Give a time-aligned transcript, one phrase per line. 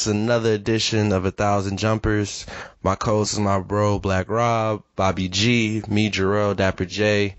[0.00, 2.46] it's another edition of A Thousand Jumpers.
[2.82, 7.36] My co-host is my bro, Black Rob, Bobby G, me, Jarrell, Dapper J.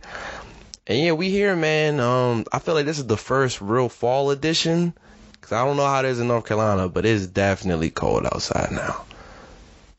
[0.86, 2.00] And yeah, we here, man.
[2.00, 4.94] Um, I feel like this is the first real fall edition.
[5.42, 8.72] Cause I don't know how it is in North Carolina, but it's definitely cold outside
[8.72, 9.06] now.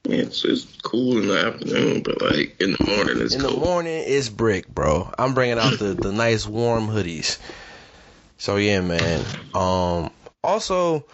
[0.04, 4.04] It's it's cool in the afternoon, but like in the morning it's In the morning,
[4.06, 5.12] it's brick, bro.
[5.18, 7.40] I'm bringing out the, the nice warm hoodies.
[8.38, 9.24] So yeah, man.
[9.52, 10.12] Um,
[10.44, 11.06] also,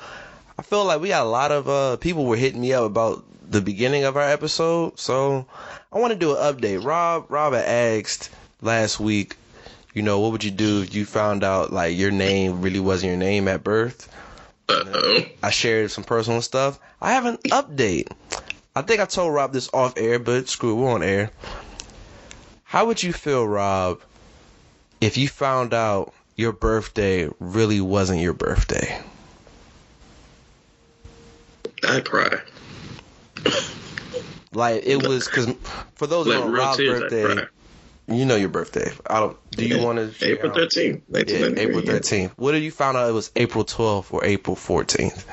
[0.58, 3.24] I feel like we got a lot of uh people were hitting me up about
[3.48, 4.98] the beginning of our episode.
[4.98, 5.46] So
[5.92, 6.84] I want to do an update.
[6.84, 9.36] Rob, Rob had asked last week,
[9.94, 13.10] you know, what would you do if you found out like your name really wasn't
[13.10, 14.12] your name at birth?
[14.68, 15.20] Uh-oh.
[15.42, 16.78] I shared some personal stuff.
[17.00, 18.08] I have an update.
[18.74, 21.30] I think I told Rob this off air, but screw it, we're on air.
[22.64, 24.02] How would you feel, Rob,
[25.00, 29.00] if you found out your birthday really wasn't your birthday?
[31.86, 32.40] I cry.
[34.52, 35.54] Like it was because
[35.94, 37.46] for those who real Rob's tears, birthday,
[38.08, 38.90] you know your birthday.
[39.06, 39.50] I don't.
[39.50, 40.26] Do you want to?
[40.26, 42.32] April 13th, Yeah, April thirteenth.
[42.36, 45.26] What did you find out it was April twelfth or April fourteenth?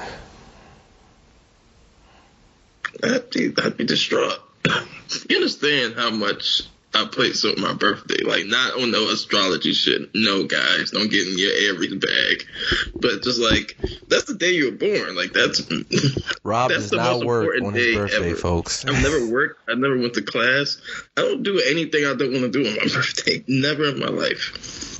[3.03, 4.39] I'd be, I'd be distraught.
[5.29, 6.63] you understand how much
[6.95, 8.23] I place on my birthday?
[8.23, 10.09] Like, not on no astrology shit.
[10.13, 12.47] No, guys, don't get in your Aries bag.
[12.95, 15.15] But just like, that's the day you were born.
[15.15, 15.61] Like, that's.
[16.43, 18.35] Rob that's does the not most work important on his day birthday, ever.
[18.35, 18.85] folks.
[18.85, 19.69] I've never worked.
[19.69, 20.81] I never went to class.
[21.17, 23.43] I don't do anything I don't want to do on my birthday.
[23.47, 24.99] Never in my life.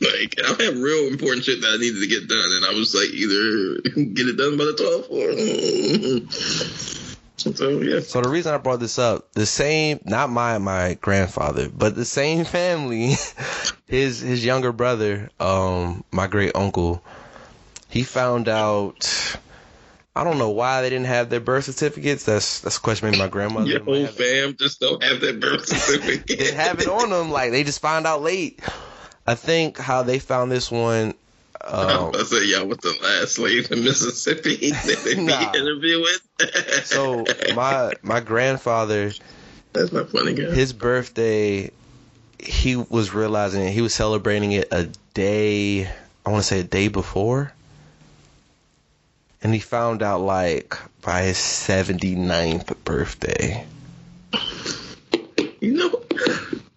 [0.00, 2.94] Like I have real important shit that I needed to get done, and I was
[2.94, 3.80] like, either
[4.14, 5.28] get it done by the 12th or.
[5.34, 6.97] Mm-hmm.
[7.38, 11.68] So yeah, So the reason I brought this up, the same, not my my grandfather,
[11.68, 13.14] but the same family,
[13.86, 17.02] his his younger brother, um, my great uncle,
[17.88, 19.36] he found out.
[20.16, 22.24] I don't know why they didn't have their birth certificates.
[22.24, 23.70] That's that's a question maybe my grandmother.
[23.70, 26.38] your whole fam just don't have that birth certificate.
[26.38, 27.30] They have it on them.
[27.30, 28.60] Like they just found out late.
[29.28, 31.14] I think how they found this one.
[31.64, 35.52] Um, I said, y'all was the last slave in Mississippi that they Nah.
[35.52, 36.84] be interviewing.
[36.84, 37.24] so
[37.54, 39.12] my my grandfather,
[39.72, 40.50] that's my funny guy.
[40.50, 41.70] his birthday,
[42.38, 43.72] he was realizing it.
[43.72, 45.86] He was celebrating it a day.
[46.26, 47.52] I want to say a day before.
[49.42, 53.64] And he found out like by his 79th birthday.
[55.60, 55.97] You know,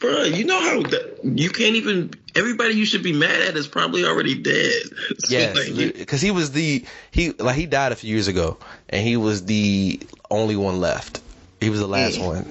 [0.02, 2.12] bro, you know how that, you can't even.
[2.36, 4.84] Everybody you should be mad at is probably already dead.
[5.20, 8.58] So, Yes, like, because he was the he like he died a few years ago,
[8.90, 10.00] and he was the
[10.32, 11.22] only one left.
[11.60, 12.26] He was the last Mm.
[12.26, 12.46] one.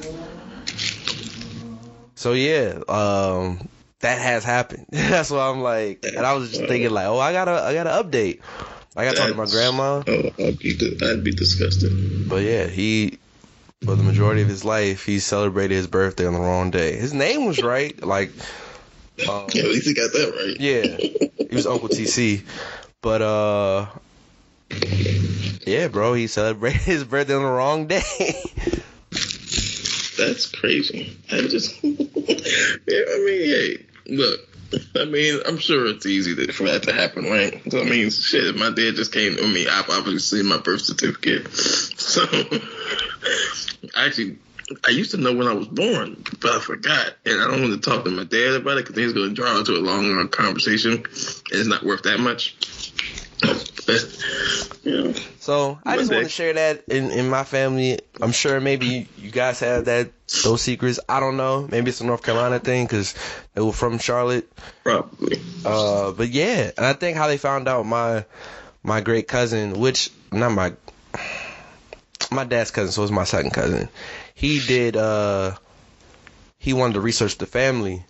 [2.14, 3.68] So yeah, um,
[4.00, 4.86] that has happened.
[4.90, 7.90] That's why I'm like, and I was just thinking like, oh, I gotta I gotta
[7.90, 8.40] update.
[8.96, 12.28] I gotta talk to my grandma, Oh, I'd be, I'd be disgusted.
[12.28, 13.18] but yeah, he
[13.84, 16.96] for the majority of his life he celebrated his birthday on the wrong day.
[16.96, 18.30] His name was right, like.
[19.28, 20.60] Um, Yeah, at least he got that right.
[20.60, 20.96] Yeah,
[21.48, 22.42] he was Uncle TC,
[23.02, 23.86] but uh,
[25.66, 28.02] yeah, bro, he celebrated his birthday on the wrong day.
[30.16, 31.16] That's crazy.
[31.32, 33.76] I just, yeah, I mean, hey,
[34.10, 34.40] look,
[34.96, 37.60] I mean, I'm sure it's easy to, for that to happen, right?
[37.70, 39.66] So I mean, shit, my dad just came to me.
[39.68, 42.24] I've obviously seen my birth certificate, so
[43.96, 44.38] actually.
[44.86, 47.82] I used to know when I was born, but I forgot, and I don't want
[47.82, 50.06] to talk to my dad about it because he's going to draw into a long,
[50.16, 51.04] long conversation, and
[51.50, 52.54] it's not worth that much.
[53.42, 53.54] Know,
[55.40, 57.98] so I just want to share that in in my family.
[58.20, 60.10] I'm sure maybe you guys have that
[60.44, 61.00] those secrets.
[61.08, 61.66] I don't know.
[61.70, 63.14] Maybe it's a North Carolina thing because
[63.54, 64.50] they were from Charlotte.
[64.84, 65.40] probably.
[65.64, 68.24] Uh, but yeah, and I think how they found out my
[68.82, 70.72] my great cousin, which not my
[72.30, 73.88] my dad's cousin, so it's my second cousin.
[74.34, 74.96] He did.
[74.96, 75.56] Uh,
[76.58, 78.04] he wanted to research the family,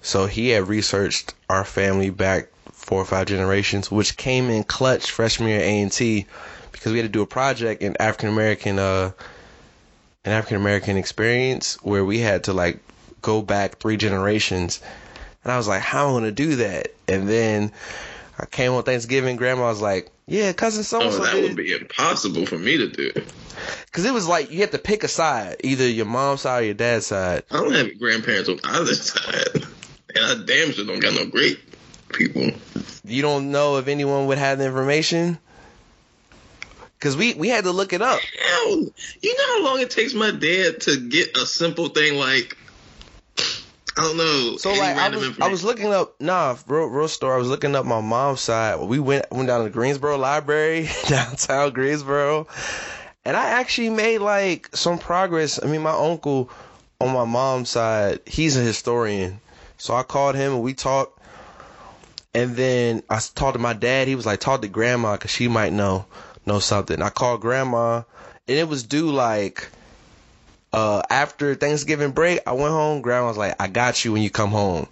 [0.00, 2.48] so he had researched our family back
[2.82, 6.26] four or five generations, which came in clutch freshman year A and T
[6.72, 9.12] because we had to do a project in African American uh
[10.24, 12.80] an African American experience where we had to like
[13.22, 14.80] go back three generations.
[15.44, 16.88] And I was like, how am I gonna do that?
[17.08, 17.72] And then
[18.38, 21.56] I came on Thanksgiving, grandma was like, Yeah, cousin so and so that did would
[21.56, 23.12] be impossible for me to do.
[23.92, 26.66] Cause it was like you had to pick a side, either your mom's side or
[26.66, 27.44] your dad's side.
[27.50, 29.66] I don't have grandparents on either side,
[30.16, 31.60] and I damn sure don't got no great
[32.12, 32.50] people.
[33.04, 35.38] You don't know if anyone would have the information.
[37.00, 38.20] Cause we we had to look it up.
[38.20, 38.86] Hell,
[39.20, 42.56] you know how long it takes my dad to get a simple thing like
[43.96, 44.56] I don't know.
[44.56, 47.34] So like I was I was looking up nah real real story.
[47.34, 48.80] I was looking up my mom's side.
[48.80, 52.46] We went went down to the Greensboro Library downtown Greensboro,
[53.24, 55.62] and I actually made like some progress.
[55.62, 56.50] I mean, my uncle
[57.00, 59.40] on my mom's side, he's a historian,
[59.76, 61.18] so I called him and we talked.
[62.34, 64.08] And then I talked to my dad.
[64.08, 66.06] He was like, talk to grandma because she might know
[66.46, 67.00] know something.
[67.02, 68.02] I called grandma,
[68.48, 69.68] and it was due like
[70.72, 73.02] uh, after Thanksgiving break, I went home.
[73.02, 74.86] Grandma was like, I got you when you come home.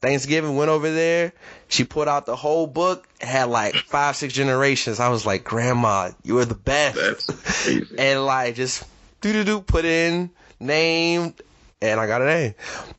[0.00, 1.32] Thanksgiving went over there.
[1.68, 4.98] She put out the whole book, had like five, six generations.
[4.98, 7.30] I was like, Grandma, you are the best.
[7.98, 8.84] And like just
[9.20, 11.34] do do do put in name,
[11.82, 12.54] and I got an A.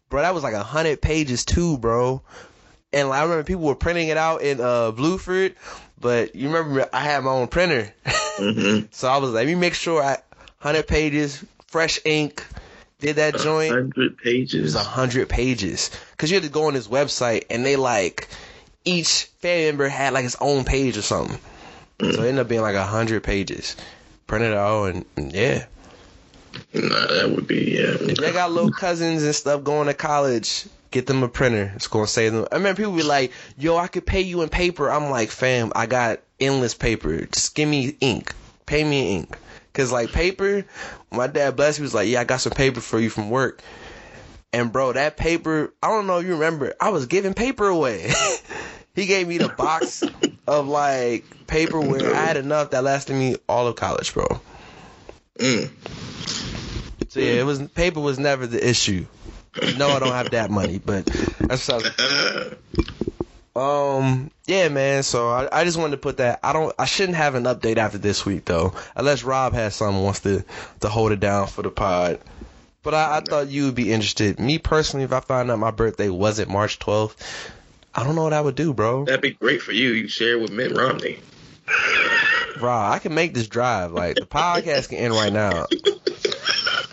[0.10, 2.22] Bro, that was like a hundred pages too, bro.
[2.94, 5.56] And like, I remember people were printing it out in uh Bluford,
[6.00, 7.94] but you remember I had my own printer.
[8.38, 8.88] Mhm.
[8.94, 10.18] So I was like, let me make sure I
[10.60, 12.46] hundred pages, fresh ink,
[13.00, 13.72] did that joint.
[13.72, 14.62] hundred It pages.
[14.64, 15.90] was a hundred pages.
[16.18, 18.28] Cause you had to go on this website and they like
[18.84, 21.40] each family member had like its own page or something.
[22.00, 23.76] So it ended up being like a hundred pages.
[24.28, 25.66] Printed out and, and yeah.
[26.74, 27.96] Nah, that would be yeah.
[28.00, 31.72] If they got little cousins and stuff going to college, get them a printer.
[31.76, 32.48] It's gonna save them.
[32.52, 35.72] I remember people be like, "Yo, I could pay you in paper." I'm like, "Fam,
[35.76, 37.26] I got endless paper.
[37.26, 38.34] Just give me ink.
[38.66, 39.38] Pay me in ink."
[39.74, 40.66] Cause like paper,
[41.12, 43.62] my dad blessed me was like, "Yeah, I got some paper for you from work."
[44.54, 48.12] And bro, that paper, I don't know if you remember, I was giving paper away.
[48.96, 50.04] he gave me the box
[50.48, 54.28] of like paper where I had enough that lasted me all of college, bro.
[55.40, 55.70] Mm.
[57.08, 59.06] So yeah, it was paper was never the issue.
[59.78, 61.06] No, I don't have that money, but
[61.40, 62.56] that's what I was,
[63.56, 65.04] um yeah, man.
[65.04, 66.40] So I, I just wanted to put that.
[66.44, 66.74] I don't.
[66.78, 70.44] I shouldn't have an update after this week though, unless Rob has something wants to
[70.82, 72.20] to hold it down for the pod.
[72.84, 74.40] But I, I thought you would be interested.
[74.40, 77.16] Me personally, if I find out my birthday wasn't March 12th,
[77.94, 79.06] I don't know what I would do, bro.
[79.06, 79.90] That'd be great for you.
[79.92, 81.20] You share with Mitt Romney.
[82.60, 83.92] Rob, I can make this drive.
[83.92, 85.68] Like the podcast can end right now.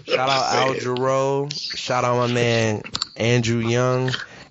[0.08, 1.52] Shout out Al Jarreau.
[1.76, 2.82] Shout out my man
[3.16, 4.10] Andrew Young.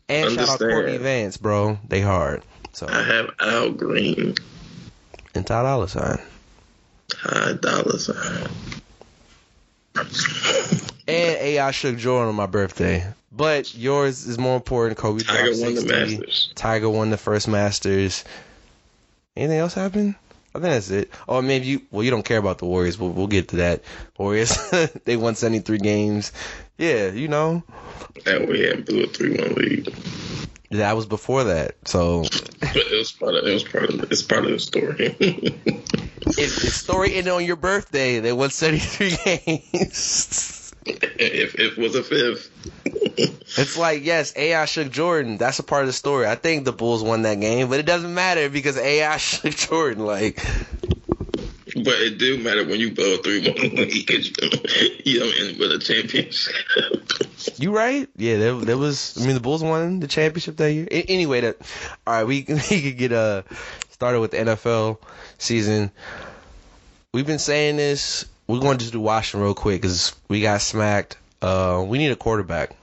[0.09, 0.71] And shout out Understand.
[0.71, 1.79] Courtney Vance, bro.
[1.87, 2.43] They hard.
[2.73, 4.35] So I have Al Green,
[5.33, 6.19] and Ty Dolla Sign.
[7.15, 8.47] high dollar sign.
[11.07, 13.05] And AI Shook Jordan on my birthday.
[13.31, 15.23] But yours is more important, Kobe.
[15.23, 16.51] Tiger won the Masters.
[16.55, 18.23] Tiger won the first Masters.
[19.35, 20.15] Anything else happen?
[20.57, 21.11] I think that's it.
[21.27, 21.81] Oh, maybe you.
[21.91, 23.83] Well, you don't care about the Warriors, but we'll get to that.
[24.17, 24.57] Warriors,
[25.05, 26.31] they won 73 games.
[26.77, 27.63] Yeah, you know,
[28.25, 29.93] And we had blew a three one lead.
[30.71, 31.75] that was before that.
[31.85, 35.15] So But it was part of it was part of it's part of the story.
[35.19, 40.73] if the story ended on your birthday, they won 73 games.
[40.85, 42.49] if if it was a fifth.
[43.59, 45.37] It's like, yes, AI shook Jordan.
[45.37, 46.27] That's a part of the story.
[46.27, 50.05] I think the Bulls won that game, but it doesn't matter because AI shook Jordan.
[50.05, 50.35] Like,
[51.73, 54.27] But it do matter when you blow a three one lead because
[55.05, 56.53] you don't end with a championship.
[57.57, 58.07] you right?
[58.15, 59.17] Yeah, there, there was.
[59.19, 60.87] I mean, the Bulls won the championship that year.
[60.91, 61.57] A- anyway, that
[62.05, 62.23] all right.
[62.25, 63.41] We we could get uh
[63.89, 64.99] started with the NFL
[65.39, 65.89] season.
[67.13, 68.25] We've been saying this.
[68.47, 71.17] We're going to just do Washington real quick because we got smacked.
[71.41, 72.75] Uh, we need a quarterback.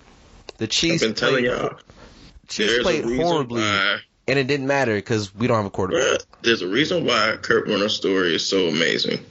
[0.59, 1.79] The I've Chiefs been telling played, y'all.
[2.49, 3.99] Chiefs played horribly, why.
[4.29, 6.21] and it didn't matter because we don't have a quarterback.
[6.43, 9.25] There's a reason why Kurt Warner's story is so amazing.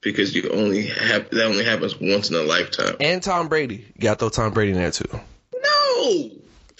[0.00, 2.96] Because you only have that only happens once in a lifetime.
[3.00, 3.86] And Tom Brady.
[3.96, 5.08] You got to throw Tom Brady in there too.
[5.54, 6.30] No,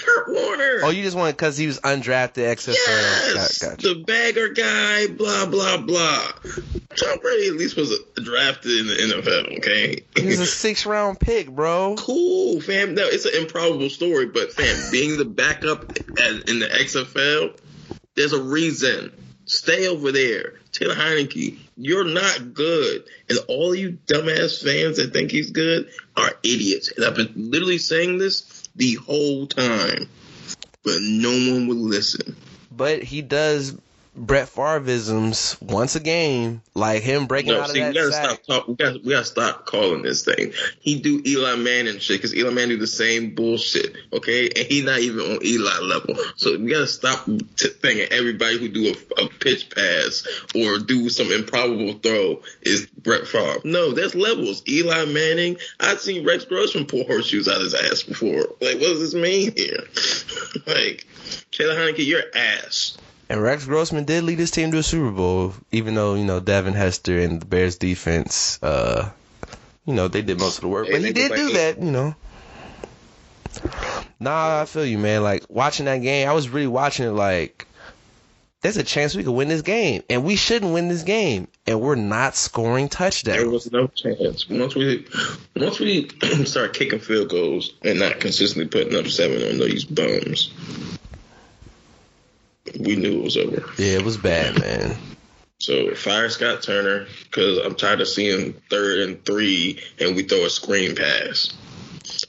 [0.05, 0.81] Kurt Warner.
[0.83, 2.75] Oh, you just want because he was undrafted XFL.
[2.75, 3.89] Yes, Got, gotcha.
[3.95, 6.33] the bagger guy, blah blah blah.
[6.97, 9.59] Tom Brady at least was drafted in the NFL.
[9.59, 11.97] Okay, he's a six round pick, bro.
[11.99, 12.95] cool, fam.
[12.95, 17.59] No, it's an improbable story, but fam, being the backup as, in the XFL,
[18.15, 19.13] there's a reason.
[19.47, 21.59] Stay over there, Taylor Heinicke.
[21.77, 26.91] You're not good, and all you dumbass fans that think he's good are idiots.
[26.97, 28.41] And I've been literally saying this
[28.77, 30.09] the whole time,
[30.85, 32.37] but no one would listen.
[32.71, 33.77] But he does
[34.17, 38.13] Brett Favreisms once a game, like him breaking No, out see, of we that gotta
[38.13, 38.25] sack.
[38.45, 38.69] stop talk.
[38.69, 40.53] We gotta, we gotta stop calling this thing.
[40.81, 43.97] He do Eli Manning shit because Eli Manning do the same bullshit.
[44.13, 46.15] Okay, and he not even on Eli level.
[46.37, 51.09] So we gotta stop t- thinking everybody who do a, a pitch pass or do
[51.09, 53.61] some improbable throw is Brett Favre.
[53.65, 54.63] No, there's levels.
[54.69, 55.57] Eli Manning.
[55.81, 58.47] I've seen Rex Grossman pull horseshoes out his ass before.
[58.61, 59.83] Like, what does this mean here?
[60.69, 61.05] like,
[61.51, 62.97] Taylor Heinicke, you're ass.
[63.29, 66.41] And Rex Grossman did lead his team to a Super Bowl, even though you know
[66.41, 69.11] Devin Hester and the Bears defense, uh,
[69.87, 70.89] you know they did most of the work.
[70.91, 72.15] But he did do that, you know.
[74.21, 75.23] Nah, I feel you, man.
[75.23, 77.67] Like watching that game, I was really watching it like.
[78.61, 81.83] There's a chance we could win this game, and we shouldn't win this game, and
[81.83, 83.37] we're not scoring touchdowns.
[83.37, 84.49] There was no chance.
[84.49, 85.07] Once we
[85.55, 86.09] once we
[86.47, 90.51] start kicking field goals and not consistently putting up seven on these bums,
[92.79, 93.65] we knew it was over.
[93.79, 94.97] Yeah, it was bad, man.
[95.59, 100.45] So fire Scott Turner because I'm tired of seeing third and three and we throw
[100.45, 101.55] a screen pass.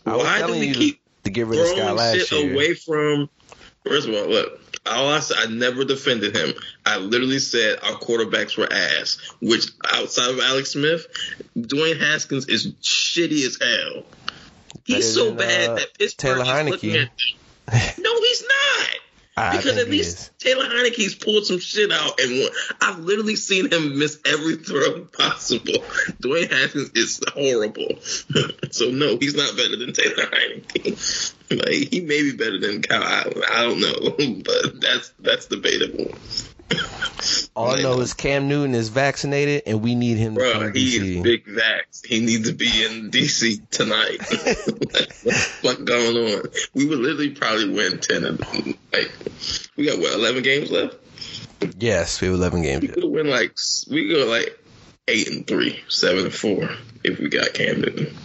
[0.03, 2.53] Why do we keep to get rid of Scott throwing last shit year.
[2.53, 3.29] away from?
[3.85, 4.61] First of all, look.
[4.87, 6.53] All I said, I never defended him.
[6.85, 9.17] I literally said our quarterbacks were ass.
[9.41, 11.07] Which outside of Alex Smith,
[11.57, 14.03] Dwayne Haskins is shitty as hell.
[14.85, 17.09] He's Better so than, bad uh, that Pittsburgh Taylor Heinicke.
[17.67, 17.97] at.
[17.97, 18.94] No, he's not.
[19.37, 20.31] I Because at least.
[20.39, 22.49] Taylor Heinicke's pulled some shit out, and won.
[22.79, 25.73] I've literally seen him miss every throw possible.
[26.21, 27.99] Dwayne Haskins is horrible,
[28.71, 31.33] so no, he's not better than Taylor Heinicke.
[31.47, 33.43] Like he may be better than Kyle Allen.
[33.51, 36.11] I don't know, but that's that's debatable.
[37.55, 40.73] All I know is Cam Newton is vaccinated, and we need him to Bro, come
[40.73, 41.17] to he DC.
[41.17, 42.05] is big vax.
[42.05, 44.19] He needs to be in DC tonight.
[44.93, 45.13] like,
[45.63, 46.43] what's going on?
[46.73, 48.25] We would literally probably win ten.
[48.25, 48.39] Of,
[48.91, 49.11] like
[49.77, 50.95] we got what eleven games left.
[51.77, 52.81] Yes, we have 11 games.
[52.81, 53.57] We could win like
[53.89, 54.59] we go like
[55.07, 56.69] eight and three, seven and four
[57.03, 58.15] if we got Cam Newton.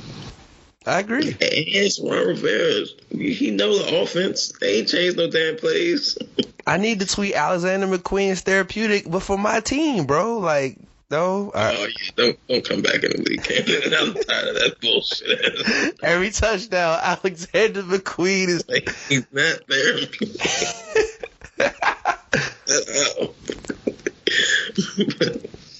[0.86, 1.28] I agree.
[1.32, 2.86] And it's Ron Rivera.
[3.10, 4.52] He know the offense.
[4.60, 6.16] They ain't changed no damn plays.
[6.66, 10.38] I need to tweet Alexander McQueen's therapeutic, but for my team, bro.
[10.38, 10.78] Like,
[11.10, 11.50] no.
[11.54, 13.40] I- Oh yeah, don't don't come back in the league,
[13.94, 15.98] I'm tired of that bullshit.
[16.02, 18.68] every touchdown, Alexander McQueen is.
[18.68, 19.98] Like, he's not there.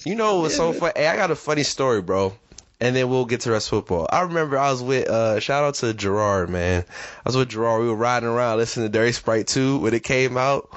[0.05, 0.93] You know what's so funny?
[0.95, 2.33] Hey, I got a funny story, bro.
[2.81, 4.07] And then we'll get to rest football.
[4.11, 6.83] I remember I was with, uh, shout out to Gerard, man.
[7.23, 7.81] I was with Gerard.
[7.81, 10.69] We were riding around listening to Dirty Sprite 2 when it came out.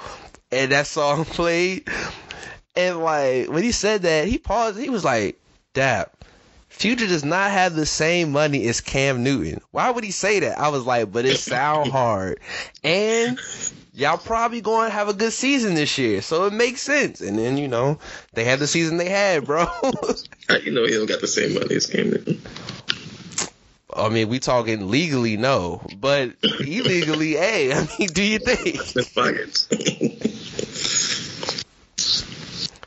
[0.52, 1.88] And that song played.
[2.76, 4.78] And like, when he said that, he paused.
[4.78, 5.40] He was like,
[5.72, 6.23] Dap,
[6.76, 9.60] Future does not have the same money as Cam Newton.
[9.70, 10.58] Why would he say that?
[10.58, 12.40] I was like, but it sound hard.
[12.82, 13.38] And
[13.94, 16.20] y'all probably going to have a good season this year.
[16.20, 17.20] So it makes sense.
[17.20, 18.00] And then, you know,
[18.32, 19.66] they had the season they had, bro.
[20.62, 22.42] You know he don't got the same money as Cam Newton?
[23.94, 25.80] I mean, we talking legally, no.
[25.96, 28.82] But illegally, hey, I mean, do you think?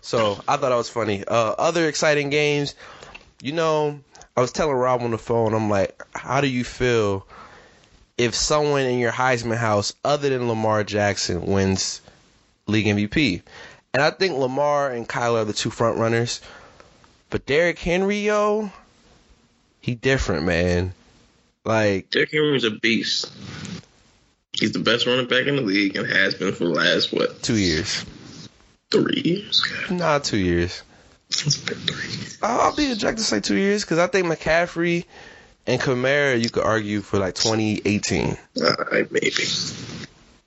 [0.02, 1.24] So I thought that was funny.
[1.26, 2.76] Uh, other exciting games,
[3.42, 4.00] you know,
[4.36, 7.28] I was telling Rob on the phone, I'm like, how do you feel
[8.18, 12.02] if someone in your Heisman house other than Lamar Jackson wins
[12.68, 13.42] league MVP?
[13.94, 16.42] And I think Lamar and Kyler are the two front runners.
[17.30, 18.72] But Derrick Henry, yo,
[19.82, 20.94] he different, man.
[21.66, 23.32] Like, Derrick Henry's a beast.
[24.54, 27.44] He's the best running back in the league and has been for the last what
[27.44, 28.06] two years.
[28.92, 29.62] three years.
[29.92, 30.82] Nah, two years.
[31.30, 32.38] It's been three years.
[32.42, 35.06] I'll be objective to say two years because I think McCaffrey
[35.66, 38.38] and Kamara, you could argue for like 2018.
[38.62, 39.44] All right, maybe.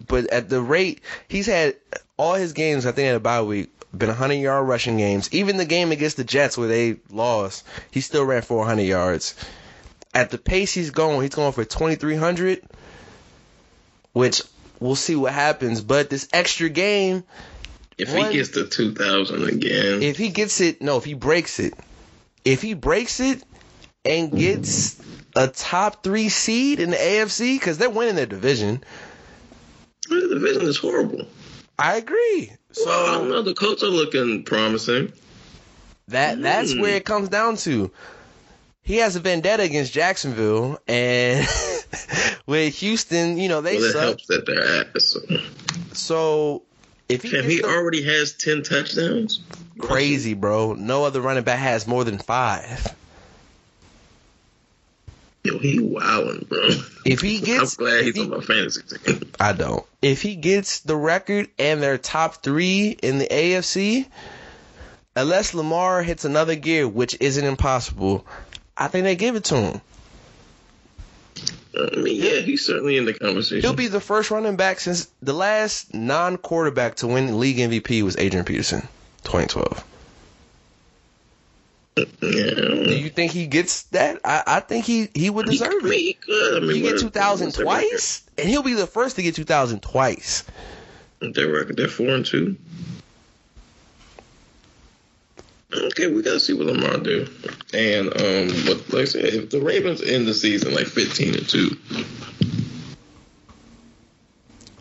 [0.06, 1.76] But at the rate he's had
[2.16, 5.28] all his games, I think at a bye week, been 100 yard rushing games.
[5.32, 9.34] Even the game against the Jets where they lost, he still ran 400 yards.
[10.14, 12.62] At the pace he's going, he's going for 2,300,
[14.12, 14.42] which
[14.80, 15.80] we'll see what happens.
[15.80, 17.24] But this extra game,
[18.00, 21.14] If One- he gets to two thousand again, if he gets it, no, if he
[21.14, 21.74] breaks it,
[22.44, 23.42] if he breaks it
[24.04, 25.00] and gets
[25.36, 28.82] a top three seed in the AFC, because they're winning their division,
[30.08, 31.26] the division is horrible.
[31.78, 32.52] I agree.
[32.72, 33.42] So I don't know.
[33.42, 35.12] The Colts are looking promising.
[36.08, 36.80] that that's Hmm.
[36.80, 37.90] where it comes down to.
[38.82, 41.46] He has a vendetta against Jacksonville, and
[42.46, 44.00] with Houston, you know they Well, suck.
[44.02, 45.16] helps that they're ass.
[45.92, 46.62] So
[47.10, 49.40] if he he the- already has ten touchdowns.
[49.78, 52.94] crazy, bro, no other running back has more than five.
[55.42, 56.68] Yo, he wilding, bro.
[57.06, 59.32] If he gets, I'm glad he's he- on my fantasy team.
[59.40, 59.84] I don't.
[60.02, 64.06] If he gets the record and they're top three in the AFC,
[65.16, 68.26] unless Lamar hits another gear, which isn't impossible,
[68.76, 69.80] I think they give it to him.
[71.78, 73.60] I mean, yeah, he's certainly in the conversation.
[73.62, 78.16] He'll be the first running back since the last non-quarterback to win league MVP was
[78.18, 78.80] Adrian Peterson,
[79.24, 79.84] 2012.
[81.96, 82.06] Do
[82.96, 84.20] you think he gets that?
[84.24, 85.98] I, I think he, he would He, deserve mean, it.
[85.98, 86.62] he could.
[86.62, 87.80] I mean, You get 2000 what's their record?
[87.90, 90.44] twice, and he'll be the first to get 2000 twice.
[91.20, 92.56] Their record, they're four and two.
[95.72, 97.26] Okay, we gotta see what Lamar do.
[97.72, 101.48] And um, but like I said, if the Ravens end the season like fifteen and
[101.48, 101.76] two,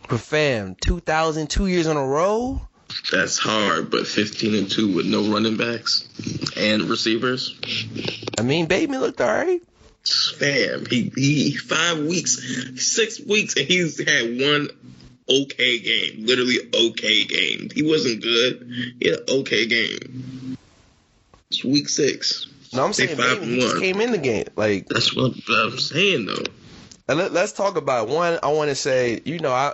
[0.08, 2.62] But fam, 2000 two years in a row.
[3.12, 3.92] that's hard.
[3.92, 6.08] But fifteen and two with no running backs
[6.58, 7.60] and receivers,
[8.38, 9.62] I mean, Bateman looked all right.
[10.04, 10.86] fam.
[10.88, 12.42] He he five weeks,
[12.84, 14.70] six weeks, and he's had one
[15.30, 16.26] okay game.
[16.26, 17.70] Literally okay game.
[17.76, 18.96] He wasn't good.
[19.00, 20.49] He had an okay game.
[21.52, 22.48] It's week six.
[22.74, 24.46] No, I'm saying five he just came in the game.
[24.56, 26.44] Like, That's what I'm saying though.
[27.08, 28.38] and let, let's talk about one.
[28.44, 29.74] I want to say, you know, I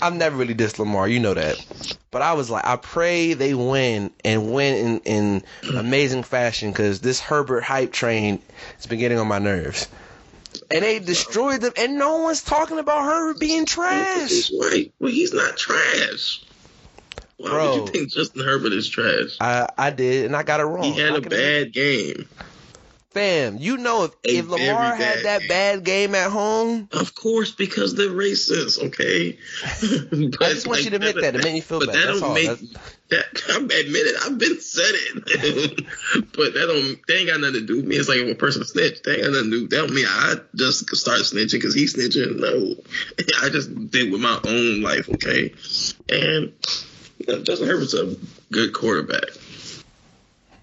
[0.00, 1.64] I've never really dissed Lamar, you know that,
[2.12, 7.00] but I was like, I pray they win and win in in amazing fashion because
[7.00, 8.40] this Herbert hype train
[8.76, 9.88] has been getting on my nerves.
[10.70, 14.50] And they destroyed them, and no one's talking about Herbert being trash.
[14.60, 14.92] Right.
[15.00, 16.44] Well, he's not trash.
[17.42, 17.68] Why Bro.
[17.70, 19.36] would you think Justin Herbert is trash?
[19.40, 20.84] I I did, and I got it wrong.
[20.84, 22.28] He had I a bad game.
[23.10, 23.56] fam.
[23.58, 25.48] You know, if, A if Lamar had that game.
[25.48, 29.38] bad game at home, Of course, because they're racist, okay?
[30.30, 31.34] but I just want you to admit that.
[31.34, 31.96] It made me feel but bad.
[31.96, 32.60] That That's don't make
[33.08, 33.24] that.
[33.50, 34.16] I admit it.
[34.24, 35.84] I've been said it,
[36.36, 37.06] but that don't.
[37.06, 37.96] That ain't got nothing to do with me.
[37.96, 39.02] It's like if a person snitch.
[39.02, 39.68] That ain't got nothing to do.
[39.68, 42.38] That don't mean I just start snitching because he's snitching.
[42.38, 42.76] No,
[43.42, 45.52] I just did with my own life, okay?
[46.08, 46.52] And
[47.42, 48.16] Justin Herbert's a
[48.52, 49.24] good quarterback.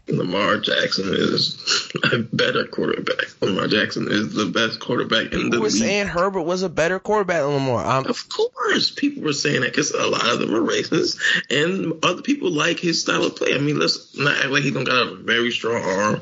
[0.07, 3.25] Lamar Jackson is a better quarterback.
[3.41, 5.73] Lamar Jackson is the best quarterback in the People were league.
[5.73, 7.85] saying Herbert was a better quarterback than Lamar.
[7.85, 11.19] I'm, Of course, people were saying that because a lot of them are racist,
[11.51, 13.53] and other people like his style of play.
[13.53, 16.21] I mean, let's not act like he don't got a very strong arm,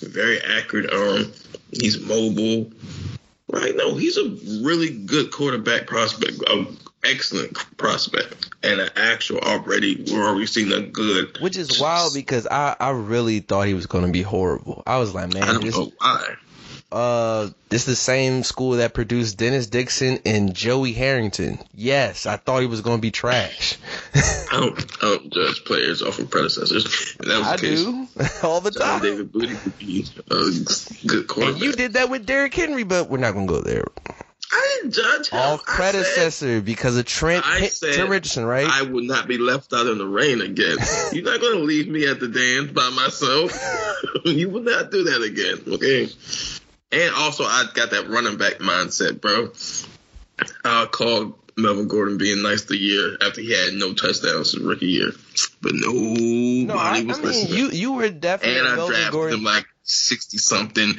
[0.00, 1.32] very accurate arm.
[1.72, 2.70] He's mobile,
[3.50, 3.74] right?
[3.74, 4.28] No, he's a
[4.64, 6.66] really good quarterback prospect, a
[7.04, 10.04] excellent prospect, and an actual already.
[10.10, 11.38] We're already seeing a good.
[11.40, 14.82] which is wild because I, I really thought he was going to be horrible.
[14.86, 16.36] I was like, man, I don't this, know why.
[16.92, 21.58] uh, this is the same school that produced Dennis Dixon and Joey Harrington.
[21.74, 23.76] Yes, I thought he was going to be trash.
[24.14, 27.16] I don't, I don't judge players off of predecessors.
[27.20, 28.08] That was I do
[28.42, 29.02] all the time.
[29.02, 31.54] David Booty would be a good quarterback.
[31.54, 33.84] And you did that with Derrick Henry, but we're not going to go there.
[34.56, 35.38] I didn't judge him.
[35.40, 38.66] Off I said- predecessor because of Trent, I Trent said Richardson, right?
[38.70, 40.76] I would not be left out in the rain again.
[41.12, 43.52] You're not going to leave me at the dance by myself.
[44.24, 46.08] you will not do that again, okay?
[46.92, 49.50] And also, I got that running back mindset, bro.
[50.64, 54.86] I called Melvin Gordon being nice the year after he had no touchdowns his rookie
[54.86, 55.12] year,
[55.62, 57.58] but nobody no, I, I was mean, listening.
[57.58, 59.38] you you were definitely and I Melvin drafted Gordon.
[59.38, 60.94] him like sixty something,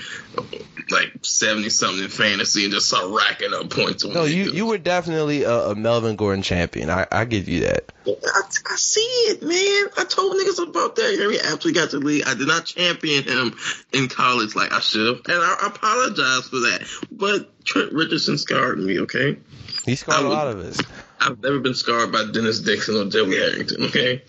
[0.91, 4.05] like seventy something in fantasy, and just started racking up points.
[4.05, 6.89] No, you you were definitely a, a Melvin Gordon champion.
[6.89, 7.91] I, I give you that.
[8.07, 8.41] I,
[8.71, 9.91] I see it, man.
[9.97, 11.59] I told niggas about that.
[11.63, 12.23] He got to the league.
[12.25, 13.55] I did not champion him
[13.91, 16.87] in college like I should have, and I apologize for that.
[17.11, 18.99] But Trent Richardson scarred me.
[19.01, 19.37] Okay,
[19.85, 20.79] He scarred I a lot of us.
[21.19, 23.83] I've never been scarred by Dennis Dixon or Joey Harrington.
[23.85, 24.21] Okay,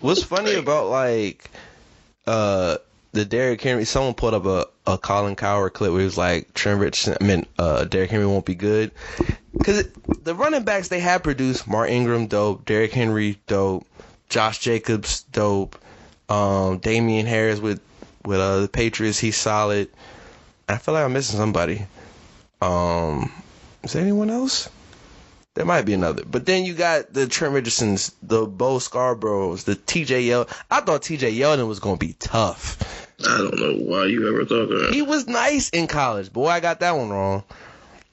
[0.00, 1.50] What's funny about like
[2.26, 2.78] uh
[3.12, 3.84] the Derrick Henry?
[3.84, 7.16] Someone put up a a Colin Cowherd clip where he was like Trent Richardson.
[7.20, 8.90] I mean, uh, Derrick Henry won't be good
[9.56, 9.84] because
[10.22, 13.86] the running backs they have produced Mark Ingram dope, Derrick Henry dope,
[14.28, 15.78] Josh Jacobs dope,
[16.28, 17.80] um, Damien Harris with
[18.24, 19.88] with uh, the Patriots he's solid.
[20.68, 21.86] I feel like I'm missing somebody.
[22.60, 23.30] Um,
[23.82, 24.68] is there anyone else?
[25.54, 26.24] There might be another.
[26.24, 30.50] But then you got the Trent Richardsons, the Bo Scarboroughs, the TJ Yeldon.
[30.70, 32.78] I thought TJ Yeldon was going to be tough.
[33.20, 34.90] I don't know why you ever thought that.
[34.94, 36.32] He was nice in college.
[36.32, 37.44] Boy, I got that one wrong.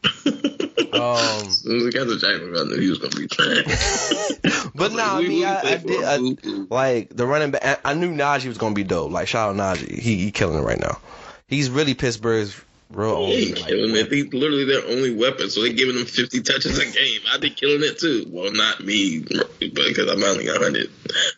[0.91, 4.71] Um, as soon as he got the Jacksonville, I knew he was gonna be trash.
[4.75, 6.03] but no, I mean, I, I did.
[6.03, 9.12] I, like the running back, I, I knew Najee was gonna be dope.
[9.12, 10.99] Like shout out Najee, he he killing it right now.
[11.47, 12.60] He's really Pittsburgh's
[12.97, 13.45] only.
[13.45, 14.12] He Like, killing it.
[14.12, 15.49] He's literally their only weapon.
[15.49, 17.21] So they giving him 50 touches a game.
[17.32, 18.25] I'd be killing it too.
[18.30, 20.89] Well, not me, but because I'm only 100.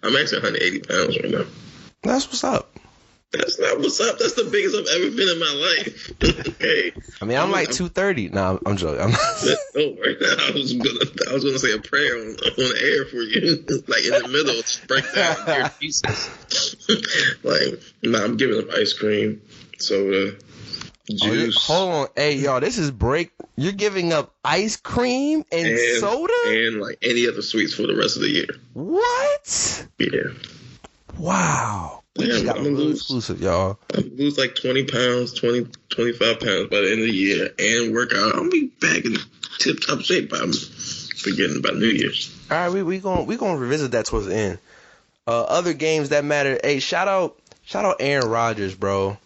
[0.04, 1.46] I'm actually 180 pounds right now.
[2.04, 2.78] that's what's up.
[3.32, 4.20] That's not what's up.
[4.20, 6.12] That's the biggest I've ever been in my life.
[6.50, 6.92] okay.
[7.22, 8.30] I mean, I'm like 230.
[8.30, 9.02] Nah, I'm joking.
[9.02, 10.18] I'm Don't oh, worry.
[10.20, 14.04] I was gonna, I was gonna say a prayer on, on air for you, like
[14.04, 17.40] in the middle, break down your pieces.
[17.44, 19.42] like, nah, I'm giving them ice cream,
[19.78, 20.51] soda, Oh,
[21.12, 21.30] yeah.
[21.30, 23.32] juice, Hold on, hey y'all, this is break.
[23.56, 26.34] You're giving up ice cream and, and soda?
[26.46, 28.48] and like any other sweets for the rest of the year.
[28.74, 29.88] what?
[30.00, 30.10] Yeah.
[31.18, 32.04] Wow.
[32.18, 33.00] We Yeah, got I'm real loose.
[33.02, 33.80] exclusive, y'all.
[33.96, 37.94] I'll lose like 20 pounds, 20, 25 pounds by the end of the year and
[37.94, 38.36] work out.
[38.36, 39.18] I'll be back in
[39.60, 40.40] tip top shape by
[41.18, 42.36] forgetting about New Year's.
[42.50, 44.60] All right, we we going we to revisit that towards the end.
[45.28, 46.60] Uh, other games that matter.
[46.64, 49.18] Hey, shout out shout out Aaron Rodgers, bro.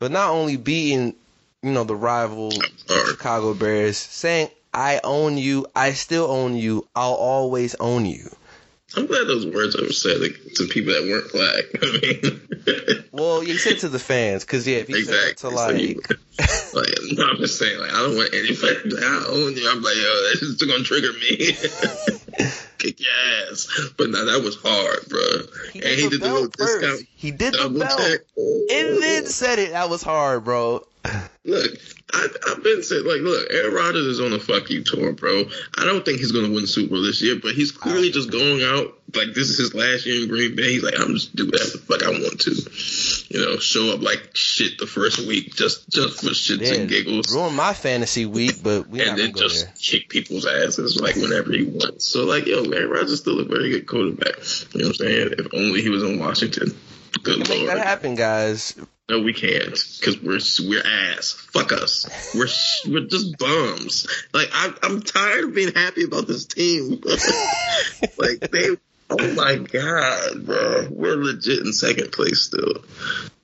[0.00, 1.14] But not only beating,
[1.62, 2.50] you know, the rival
[2.88, 8.28] Chicago Bears, saying I own you, I still own you, I'll always own you.
[8.96, 11.64] I'm glad those words were said like, to people that weren't black.
[11.80, 15.50] I mean, Well, you said to the fans, cause yeah, if you said exactly.
[15.50, 15.96] to like,
[16.74, 19.68] like, no, I'm just saying, like, I don't want anybody like, I own you.
[19.70, 21.52] I'm like, yo, that's just gonna trigger me.
[22.78, 23.90] Kick your ass.
[23.96, 25.20] But now that was hard, bro.
[25.72, 26.80] he and he did the little first.
[26.80, 27.00] discount.
[27.14, 28.20] He did the belt, check.
[28.36, 29.72] and then said it.
[29.72, 30.86] That was hard, bro.
[31.44, 31.72] Look,
[32.12, 35.44] I, I've been saying, like, look, Aaron Rodgers is on a fuck you tour, bro.
[35.78, 38.30] I don't think he's going to win Super Bowl this year, but he's clearly just
[38.30, 40.72] going out like this is his last year in Green Bay.
[40.72, 44.00] He's like, I'm just do whatever the fuck I want to, you know, show up
[44.02, 47.34] like shit the first week just just for shits Yeah, and giggles.
[47.34, 49.74] Ruin my fantasy week, but we and then just there.
[49.80, 52.06] kick people's asses like whenever he wants.
[52.06, 54.36] So like, yo, Aaron Rodgers still a very good quarterback.
[54.74, 55.34] You know what I'm saying?
[55.38, 56.74] If only he was in Washington.
[57.22, 57.78] Good Make that lord.
[57.78, 58.76] happen, guys.
[59.08, 61.32] No, we can't because we're we're ass.
[61.52, 62.06] Fuck us.
[62.32, 62.46] We're
[62.92, 64.06] we're just bums.
[64.32, 67.00] Like I'm I'm tired of being happy about this team.
[68.18, 68.68] like they.
[69.10, 70.88] Oh my god, bro.
[70.90, 72.84] We're legit in second place still.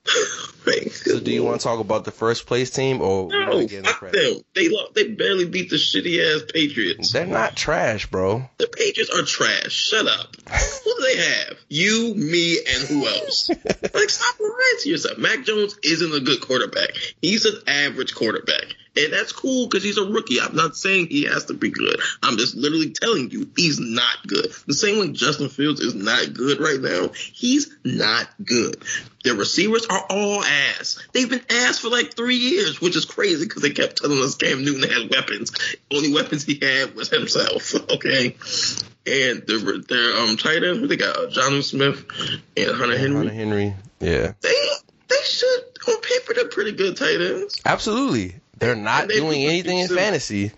[0.67, 3.51] Like, So, do you want to talk about the first place team, or No, want
[3.61, 4.43] to get in the them.
[4.53, 7.13] They they barely beat the shitty ass Patriots.
[7.13, 8.49] They're not trash, bro.
[8.57, 9.71] The Patriots are trash.
[9.71, 10.35] Shut up.
[10.83, 11.57] Who do they have?
[11.69, 13.49] You, me, and who else?
[13.93, 15.17] like, stop lying to yourself.
[15.17, 16.89] Mac Jones isn't a good quarterback.
[17.21, 18.65] He's an average quarterback.
[18.97, 20.41] And that's cool because he's a rookie.
[20.41, 21.99] I'm not saying he has to be good.
[22.23, 24.47] I'm just literally telling you he's not good.
[24.65, 27.09] The same way Justin Fields is not good right now.
[27.13, 28.81] He's not good.
[29.23, 30.99] Their receivers are all ass.
[31.11, 34.35] They've been ass for like three years, which is crazy because they kept telling us
[34.35, 35.51] Cam Newton had weapons.
[35.93, 37.73] Only weapons he had was himself.
[37.97, 38.35] Okay.
[39.07, 41.15] And their, their um tight end, they got?
[41.17, 42.05] Uh, Jonnu Smith
[42.57, 43.15] and Hunter Henry.
[43.17, 43.75] Hunter Henry.
[43.99, 44.69] Yeah, They
[45.07, 47.61] they should on paper they're pretty good tight ends.
[47.65, 48.35] absolutely.
[48.59, 50.51] They're not they doing anything in fantasy.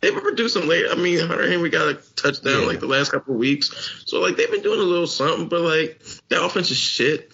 [0.00, 0.86] They've been producing late.
[0.90, 2.66] I mean, Hunter Henry got a touchdown Yeah.
[2.66, 4.02] like the last couple of weeks.
[4.06, 7.32] So like they've been doing a little something, but like the offense is shit.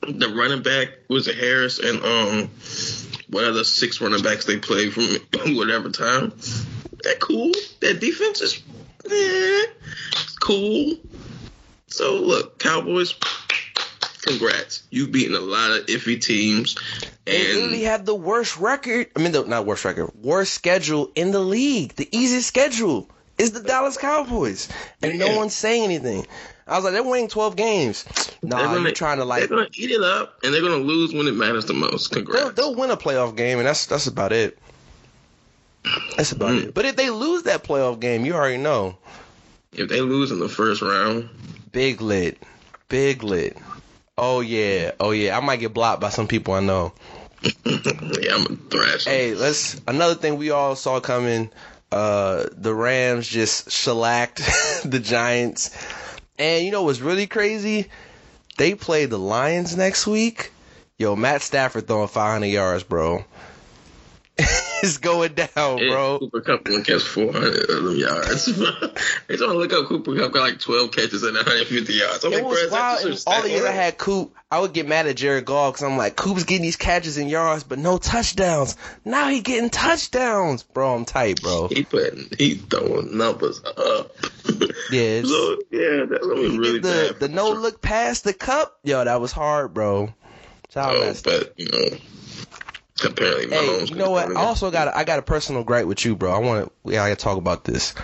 [0.00, 2.50] The running back was Harris and um
[3.30, 5.04] what other six running backs they play from
[5.56, 6.32] whatever time.
[7.02, 7.52] They're cool.
[7.80, 8.62] That defense is
[9.10, 9.66] eh,
[10.40, 10.96] cool.
[11.86, 13.14] So look, Cowboys,
[14.24, 14.82] congrats.
[14.90, 16.76] You've beaten a lot of iffy teams.
[17.24, 19.08] They literally And had the worst record.
[19.16, 21.94] I mean, the, not worst record, worst schedule in the league.
[21.94, 23.08] The easiest schedule
[23.38, 24.68] is the Dallas Cowboys,
[25.02, 26.26] and no one's saying anything.
[26.66, 28.04] I was like, they're winning 12 games.
[28.42, 29.48] Nah, they're gonna, you're trying to they're like.
[29.50, 32.10] gonna eat it up and they're gonna lose when it matters the most.
[32.12, 32.40] Congrats.
[32.42, 34.58] They'll, they'll win a playoff game, and that's that's about it.
[36.16, 36.62] That's about Mm.
[36.68, 36.74] it.
[36.74, 38.96] But if they lose that playoff game, you already know.
[39.72, 41.28] If they lose in the first round,
[41.72, 42.40] Big lit,
[42.88, 43.56] big lit.
[44.16, 45.36] Oh yeah, oh yeah.
[45.36, 46.92] I might get blocked by some people I know.
[47.64, 49.04] yeah, I'm a thrash.
[49.06, 51.50] Hey, let's another thing we all saw coming.
[51.90, 54.36] Uh, the Rams just shellacked
[54.84, 55.76] the Giants,
[56.38, 57.86] and you know what's really crazy?
[58.56, 60.52] They play the Lions next week.
[60.96, 63.24] Yo, Matt Stafford throwing 500 yards, bro.
[64.82, 66.18] it's going down, bro.
[66.18, 68.46] Cooper Kupp gonna catch 400 of them yards.
[69.26, 72.24] they trying to look up Cooper Kupp got like 12 catches and 150 yards.
[72.24, 73.36] I'm It like, was bro, is wild.
[73.36, 75.96] all the years I had Coop, I would get mad at Jared Goff because I'm
[75.96, 78.76] like, Coop's getting these catches and yards, but no touchdowns.
[79.04, 80.94] Now he getting touchdowns, bro.
[80.96, 81.68] I'm tight, bro.
[81.68, 84.16] He putting, he throwing numbers up.
[84.90, 87.20] Yeah, so yeah, that's gonna be really the bad.
[87.20, 88.78] the no look past the cup.
[88.82, 90.12] Yo, that was hard, bro.
[90.76, 91.96] Out Oh, but you know,
[93.02, 93.90] Apparently, Hey, Mahomes.
[93.90, 94.36] you know what?
[94.36, 96.32] I also got a, I got a personal gripe with you, bro.
[96.32, 97.94] I want to we gotta talk about this.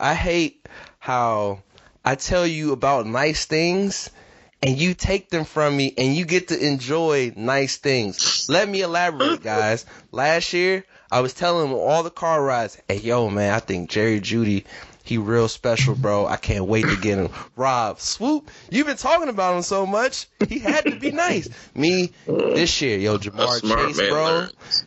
[0.00, 0.66] I hate
[0.98, 1.62] how
[2.04, 4.10] I tell you about nice things
[4.62, 8.46] and you take them from me and you get to enjoy nice things.
[8.48, 9.84] Let me elaborate, guys.
[10.12, 13.90] Last year, I was telling him all the car rides, hey, yo, man, I think
[13.90, 14.64] Jerry Jeudy,
[15.02, 16.26] he real special, bro.
[16.26, 17.30] I can't wait to get him.
[17.56, 20.26] Rob, swoop, you've been talking about him so much.
[20.48, 21.48] He had to be nice.
[21.74, 24.46] Me, this year, yo, A Ja'Marr Chase, man bro.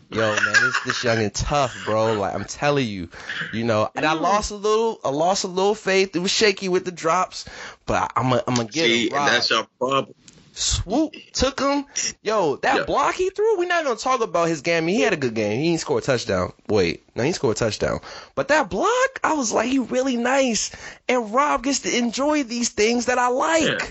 [0.09, 2.13] Yo, man, this this young and tough, bro.
[2.13, 3.09] Like I'm telling you,
[3.51, 3.89] you know.
[3.95, 6.15] And I lost a little, I lost a little faith.
[6.15, 7.45] It was shaky with the drops,
[7.85, 9.13] but I'm gonna, I'm gonna get See, it.
[9.13, 10.13] and that's your problem.
[10.57, 11.85] Swoop took him.
[12.23, 12.83] Yo, that Yeah.
[12.85, 13.57] block he threw.
[13.57, 14.87] We're not gonna talk about his game.
[14.87, 15.59] He had a good game.
[15.61, 16.53] He didn't score a touchdown.
[16.69, 17.99] Wait, no, he scored a touchdown.
[18.35, 20.71] But that block, I was like, he really nice.
[21.09, 23.63] And Rob gets to enjoy these things that I like.
[23.63, 23.87] Yeah.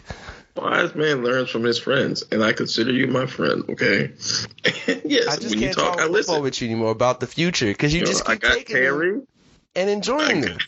[0.57, 3.65] Wise man learns from his friends, and I consider you my friend.
[3.69, 4.13] Okay.
[5.05, 6.41] yes, I just when you can't talk, talk I listen.
[6.43, 8.77] with you anymore about the future because you You know, just I keep got taking
[8.77, 9.21] Terry.
[9.75, 10.59] and enjoying them.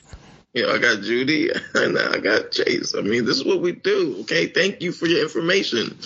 [0.57, 2.95] You know, I got Jeudy, and I got Chase.
[2.95, 4.16] I mean, this is what we do.
[4.21, 4.47] Okay.
[4.47, 5.99] Thank you for your information.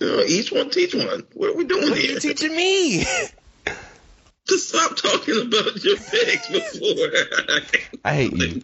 [0.00, 1.22] You know, each one teach one.
[1.34, 2.10] What are we doing What are here?
[2.14, 3.04] you teaching me?
[4.48, 8.00] Just stop talking about your picks before.
[8.04, 8.62] I hate you.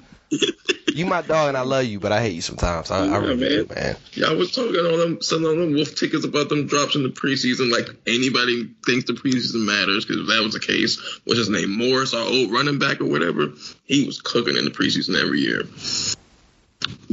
[0.94, 2.90] You my dog and I love you, but I hate you sometimes.
[2.90, 3.74] I, I Yeah, really do, man.
[3.74, 3.96] man.
[4.12, 7.08] Y'all was talking on them, some of them wolf tickets about them drops in the
[7.08, 7.72] preseason.
[7.72, 11.76] Like anybody thinks the preseason matters because if that was the case, what's his name,
[11.76, 13.52] Morris, our old running back or whatever,
[13.84, 15.62] he was cooking in the preseason every year.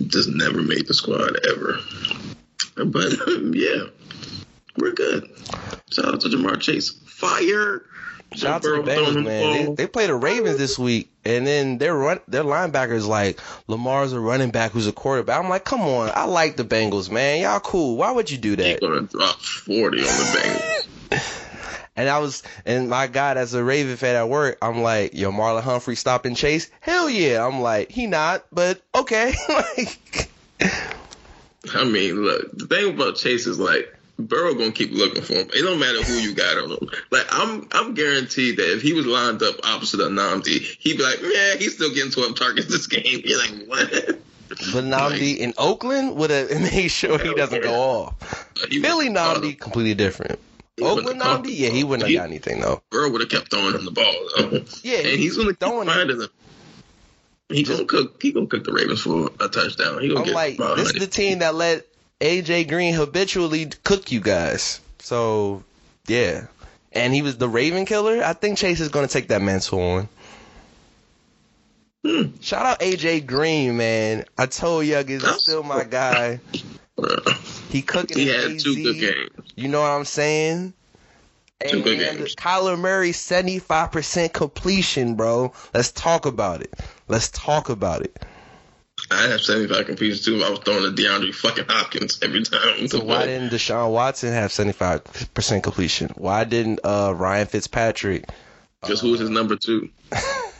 [0.08, 1.80] Just never made the squad ever.
[2.76, 3.84] But um, yeah,
[4.78, 5.30] we're good.
[5.92, 6.92] Shout out to Ja'Marr Chase.
[7.06, 7.86] Fire.
[8.36, 9.76] Shout out to the Bengals, man.
[9.76, 14.14] They, they play the Ravens this week, and then their run, their linebackers like Lamar's
[14.14, 15.40] a running back who's a quarterback.
[15.40, 17.42] I'm like, come on, I like the Bengals, man.
[17.42, 17.98] Y'all cool.
[17.98, 18.82] Why would you do that?
[18.82, 20.40] gonna drop forty on the
[21.12, 21.36] Bengals.
[22.00, 25.34] And I was, and my God, as a Raven fan at work, I'm like, yo,
[25.34, 26.72] Marlon Humphrey stopping Chase?
[26.80, 27.46] Hell yeah.
[27.46, 29.34] I'm like, he not, but okay.
[29.50, 30.30] like,
[31.74, 35.50] I mean, look, the thing about Chase is like Burrow gonna keep looking for him.
[35.54, 36.90] It don't matter who you got on him.
[37.10, 41.04] Like I'm, I'm guaranteed that if he was lined up opposite of Nnamdi, he'd be
[41.04, 43.22] like, yeah, he's still getting 12 targets this game.
[43.26, 44.20] You're like, what?
[44.50, 48.50] but Nnamdi in Oakland would have made sure he doesn't go off.
[48.70, 50.40] Philly Nnamdi, completely different.
[50.82, 52.82] Oakland Nnamdi, yeah, he wouldn't have He- got anything though.
[52.90, 54.64] Burrow would have kept throwing him the ball though.
[54.84, 55.92] Yeah, and he's gonna throwing it.
[55.92, 56.30] finding them.
[57.50, 58.22] He gonna cook.
[58.22, 60.02] He gonna cook the Ravens for a touchdown.
[60.02, 61.86] He gonna I'm get like, this is the team that let
[62.20, 64.82] AJ Green habitually cook you guys.
[65.00, 65.64] So,
[66.08, 66.48] yeah.
[66.92, 68.24] And he was the Raven killer.
[68.24, 70.10] I think Chase is going to take that mantle on.
[72.04, 72.24] Hmm.
[72.42, 74.26] Shout out AJ Green, man.
[74.38, 76.40] I told Yuggins, that's still my guy.
[77.70, 78.64] He cooking He had AZ.
[78.64, 79.30] two good games.
[79.56, 80.74] You know what I'm saying?
[81.66, 82.36] Two good games.
[82.36, 85.54] Kyler Murray, 75% completion, bro.
[85.74, 86.74] Let's talk about it.
[87.08, 88.18] Let's talk about it.
[89.12, 90.44] I have 75 completions too.
[90.44, 92.88] I was throwing to DeAndre fucking Hopkins every time.
[92.88, 96.12] So why didn't Deshaun Watson have 75% completion?
[96.16, 98.30] Why didn't uh, Ryan Fitzpatrick?
[98.82, 99.90] Because who was his number two?
[100.12, 100.52] I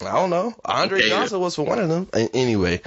[0.00, 0.54] don't know.
[0.64, 1.08] Andre Okay.
[1.08, 2.08] Johnson was for one of them.
[2.34, 2.82] Anyway,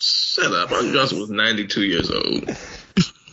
[0.00, 0.70] Shut up.
[0.72, 2.50] Andre Johnson was 92 years old.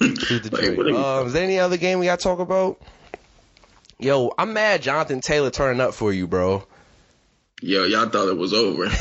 [0.02, 2.82] Like, Um, is there any other game we got to talk about?
[4.00, 6.66] Yo, I'm mad Jonathan Taylor turning up for you, bro.
[7.62, 8.86] Yo, y'all thought it was over.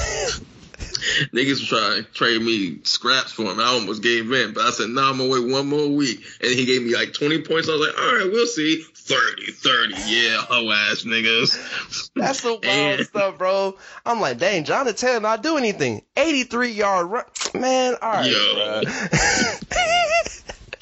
[1.33, 3.59] Niggas was trying to trade me scraps for him.
[3.59, 6.21] I almost gave in, but I said, nah, I'm gonna wait one more week.
[6.43, 7.69] And he gave me like 20 points.
[7.69, 8.83] I was like, all right, we'll see.
[8.83, 9.95] 30, 30.
[10.07, 12.11] Yeah, hoe ass niggas.
[12.15, 13.77] That's the wild And- stuff, bro.
[14.05, 16.03] I'm like, dang, Jonathan Taylor not do anything.
[16.17, 17.25] 83 yard run.
[17.55, 18.83] Man, all right, Yo.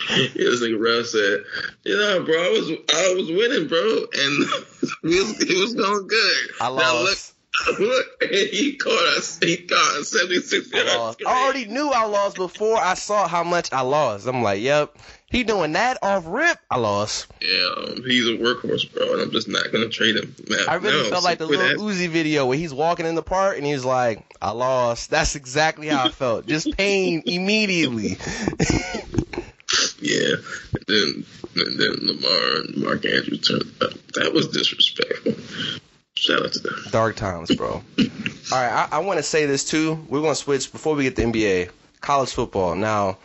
[0.08, 1.44] this nigga Ralph said,
[1.84, 4.08] you know, bro, I was I was winning, bro, and
[5.04, 6.48] it was, it was going good.
[6.60, 7.34] I lost.
[7.78, 9.38] Look, he caught us.
[9.40, 11.22] He caught us 76 I lost.
[11.26, 14.26] I already knew I lost before I saw how much I lost.
[14.26, 14.96] I'm like, yep.
[15.30, 16.58] He doing that off rip.
[16.70, 17.26] I lost.
[17.42, 20.34] Yeah, he's a workhorse, bro, and I'm just not gonna trade him.
[20.48, 21.76] Man, I really no, felt like the little that.
[21.76, 25.10] Uzi video where he's walking in the park and he's like, I lost.
[25.10, 26.46] That's exactly how I felt.
[26.46, 28.16] Just pain immediately.
[30.00, 30.36] Yeah,
[30.72, 31.24] and then
[31.56, 33.92] and then Lamar and Mark Andrews turned up.
[34.14, 35.34] That was disrespectful.
[36.18, 36.84] Shout out to them.
[36.90, 37.68] Dark times, bro.
[37.70, 37.82] All
[38.50, 40.04] right, I, I want to say this too.
[40.08, 41.70] We're going to switch before we get to NBA.
[42.00, 42.74] College football.
[42.74, 43.18] Now,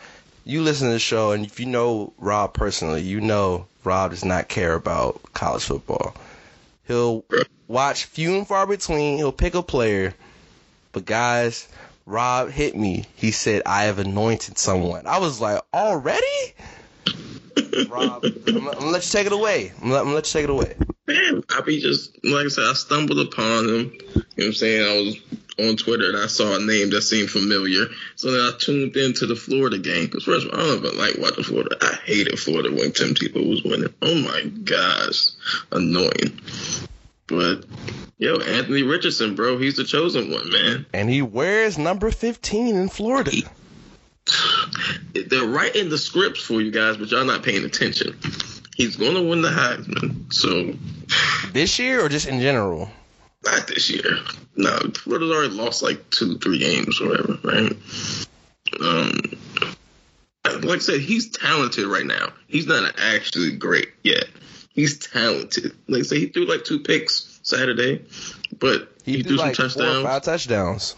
[0.44, 4.24] you listen to the show, and if you know Rob personally, you know Rob does
[4.24, 6.14] not care about college football.
[6.86, 7.24] He'll
[7.66, 9.16] watch few and far between.
[9.16, 10.14] He'll pick a player.
[10.92, 11.66] But guys,
[12.06, 13.06] Rob hit me.
[13.16, 15.08] He said, I have anointed someone.
[15.08, 16.54] I was like, already?
[17.88, 19.72] Rob, I'm, I'm gonna let you take it away.
[19.80, 20.74] I'm gonna, I'm gonna let you take it away.
[21.06, 23.92] Man, I be just like I said, I stumbled upon him.
[23.92, 24.82] You know what I'm saying?
[24.82, 25.20] I was
[25.58, 27.86] on Twitter and I saw a name that seemed familiar.
[28.16, 30.06] So then I tuned into the Florida game.
[30.06, 31.76] Because first of all, I don't even like watching Florida.
[31.80, 33.92] I hated Florida when Tim Tebow was winning.
[34.02, 35.28] Oh my gosh.
[35.70, 36.40] Annoying.
[37.26, 37.64] But
[38.18, 40.86] yo, Anthony Richardson, bro, he's the chosen one, man.
[40.92, 43.32] And he wears number 15 in Florida.
[45.26, 48.18] They're writing the scripts for you guys, but y'all not paying attention.
[48.74, 50.32] He's gonna win the Heisman.
[50.32, 50.74] So
[51.52, 52.90] This year or just in general?
[53.44, 54.18] Not this year.
[54.56, 57.72] No, Florida's already lost like two, three games or whatever, right?
[58.80, 59.20] Um,
[60.62, 62.32] like I said, he's talented right now.
[62.46, 64.24] He's not actually great yet.
[64.70, 65.72] He's talented.
[65.88, 68.04] Like I say, he threw like two picks Saturday,
[68.58, 70.04] but he, threw like some four or touchdowns.
[70.04, 70.96] five touchdowns.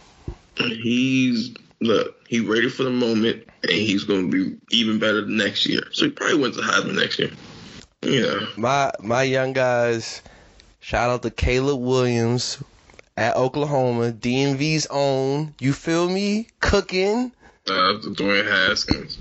[0.56, 5.66] He's look, he's ready for the moment, and he's going to be even better next
[5.66, 5.82] year.
[5.92, 7.30] So he probably wins the Heisman next year.
[8.02, 10.22] Yeah, My my young guys,
[10.80, 12.62] shout out to Caleb Williams
[13.16, 15.54] at Oklahoma, DMV's own.
[15.60, 16.48] You feel me?
[16.60, 17.32] Cooking.
[17.68, 19.18] uh, Dwayne Haskins.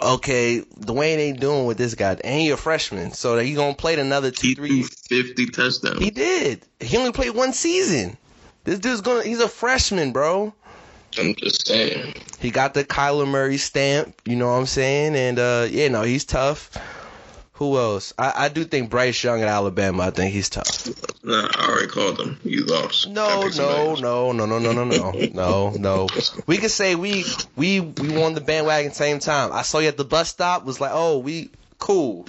[0.00, 3.74] Okay, Dwayne ain't doing with this guy, and he a freshman, so that he gonna
[3.74, 4.82] play another two, He three.
[4.82, 4.84] threw
[5.24, 5.98] fifty touchdowns.
[5.98, 6.62] He did.
[6.80, 8.16] He only played one season.
[8.64, 9.24] This dude's gonna.
[9.24, 10.54] He's a freshman, bro.
[11.16, 12.14] I'm just saying.
[12.38, 14.20] He got the Kyler Murray stamp.
[14.24, 15.16] You know what I'm saying?
[15.16, 16.70] And uh, yeah, no, he's tough.
[17.54, 18.14] Who else?
[18.16, 20.04] I, I do think Bryce Young at Alabama.
[20.04, 20.86] I think he's tough.
[21.24, 22.38] Nah, I already called him.
[22.44, 23.08] You lost.
[23.08, 26.06] No, no, no, no, no, no, no, no, no, no.
[26.46, 27.24] We could say we
[27.56, 29.52] we we won the bandwagon same time.
[29.52, 30.64] I saw you at the bus stop.
[30.64, 32.26] Was like, oh, we cool,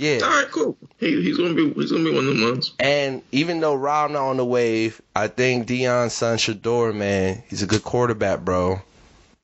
[0.00, 0.38] All yeah.
[0.42, 0.78] right, cool.
[0.98, 2.72] He, he's gonna be he's gonna be one of the ones.
[2.78, 7.62] And even though Rob not on the wave, I think Deion's son Shedeur, man, he's
[7.62, 8.80] a good quarterback, bro.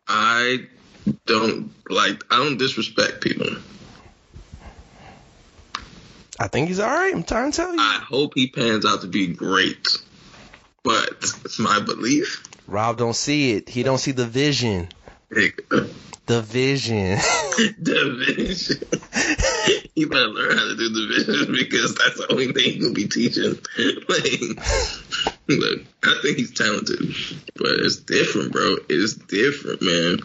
[0.09, 0.67] I
[1.27, 2.25] don't like.
[2.31, 3.49] I don't disrespect people.
[6.39, 7.15] I think he's all right.
[7.15, 7.81] I'm trying to tell you.
[7.81, 9.87] I hope he pans out to be great,
[10.83, 12.43] but it's my belief.
[12.67, 13.69] Rob don't see it.
[13.69, 14.89] He don't see the vision.
[15.29, 17.19] The vision.
[17.79, 19.83] The vision.
[19.97, 23.09] He better learn how to do division because that's the only thing he gonna be
[23.09, 23.59] teaching.
[24.09, 26.99] Like, look, I think he's talented,
[27.57, 28.77] but it's different, bro.
[28.89, 30.19] It's different, man.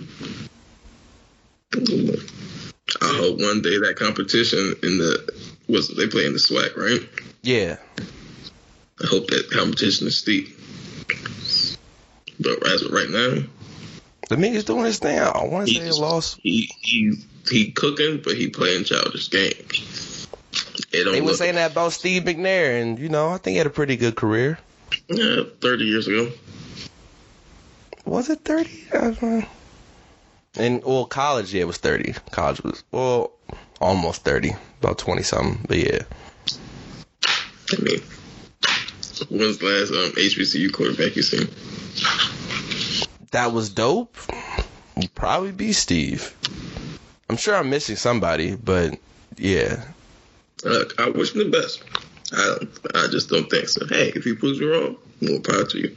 [3.01, 5.31] I hope one day that competition in the
[5.69, 7.01] was they play in the SWAC, right?
[7.43, 7.77] yeah.
[9.03, 10.49] I hope that competition is steep.
[12.39, 13.43] But as of right now,
[14.29, 15.17] The nigga's doing his thing.
[15.19, 16.36] I want to he say just- loss.
[16.43, 17.13] he he
[17.49, 20.27] he cooking, but he playing childish games.
[20.91, 23.58] It don't They were saying that about Steve McNair, and you know, I think he
[23.58, 24.60] had a pretty good career.
[25.08, 26.32] yeah, thirty years ago.
[28.06, 28.88] Was it thirty?
[30.58, 32.13] And well, college, yeah, it was thirty.
[32.32, 33.32] College was well,
[33.80, 35.63] almost thirty, about twenty something.
[35.67, 36.01] But yeah,
[37.71, 38.01] I mean,
[39.30, 41.47] when's the last um, HBCU quarterback you seen?
[43.32, 44.17] that was dope.
[44.97, 46.36] Would probably be Steve.
[47.32, 49.00] I'm sure I'm missing somebody, but
[49.38, 49.86] yeah,
[50.65, 51.82] Look, I wish him the best.
[52.34, 52.58] I
[52.94, 53.86] I just don't think so.
[53.88, 55.96] Hey, if he proves me wrong, more power to you.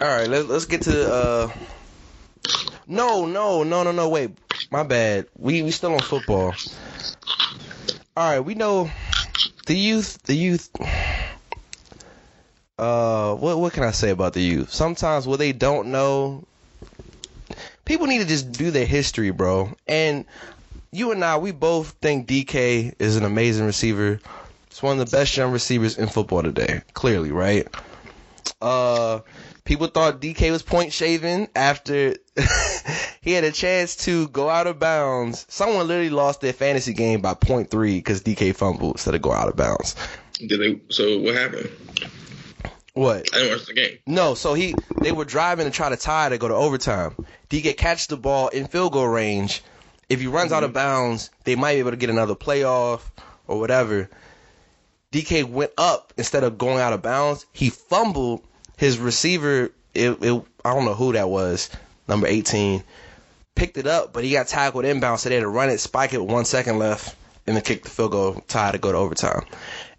[0.00, 1.52] All right, let's let's get to uh.
[2.86, 4.08] No, no, no, no, no.
[4.08, 4.30] Wait,
[4.70, 5.26] my bad.
[5.36, 6.54] We we still on football.
[8.16, 8.88] All right, we know
[9.66, 10.22] the youth.
[10.22, 10.70] The youth.
[12.78, 14.72] Uh, what what can I say about the youth?
[14.72, 16.44] Sometimes what they don't know,
[17.86, 19.74] people need to just do their history, bro.
[19.88, 20.26] And
[20.92, 24.20] you and I, we both think DK is an amazing receiver.
[24.66, 26.82] It's one of the best young receivers in football today.
[26.92, 27.66] Clearly, right?
[28.60, 29.20] Uh,
[29.64, 32.16] people thought DK was point shaving after
[33.22, 35.46] he had a chance to go out of bounds.
[35.48, 39.32] Someone literally lost their fantasy game by point three because DK fumbled instead of go
[39.32, 39.96] out of bounds.
[40.38, 40.80] Did they?
[40.92, 41.70] So what happened?
[42.92, 43.28] What?
[43.34, 43.98] I didn't watch the game.
[44.06, 47.14] No, so he they were driving to try to tie to go to overtime.
[47.50, 49.62] DK catch the ball in field goal range.
[50.08, 50.74] If he runs out of mm-hmm.
[50.74, 53.00] bounds, they might be able to get another playoff
[53.46, 54.08] or whatever.
[55.12, 57.46] DK went up instead of going out of bounds.
[57.52, 58.42] He fumbled
[58.76, 59.70] his receiver.
[59.94, 61.70] It, it I don't know who that was,
[62.08, 62.82] number 18.
[63.54, 66.12] Picked it up, but he got tackled inbound, so they had to run it, spike
[66.12, 67.16] it with one second left,
[67.46, 69.46] and then kick the field goal tie to go to overtime.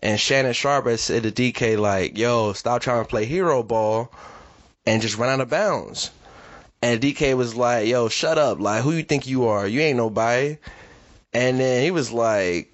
[0.03, 4.11] And Shannon Sharpe said to DK like, "Yo, stop trying to play hero ball
[4.85, 6.11] and just run out of bounds."
[6.81, 8.59] And DK was like, "Yo, shut up!
[8.59, 9.67] Like, who you think you are?
[9.67, 10.57] You ain't nobody."
[11.33, 12.73] And then he was like,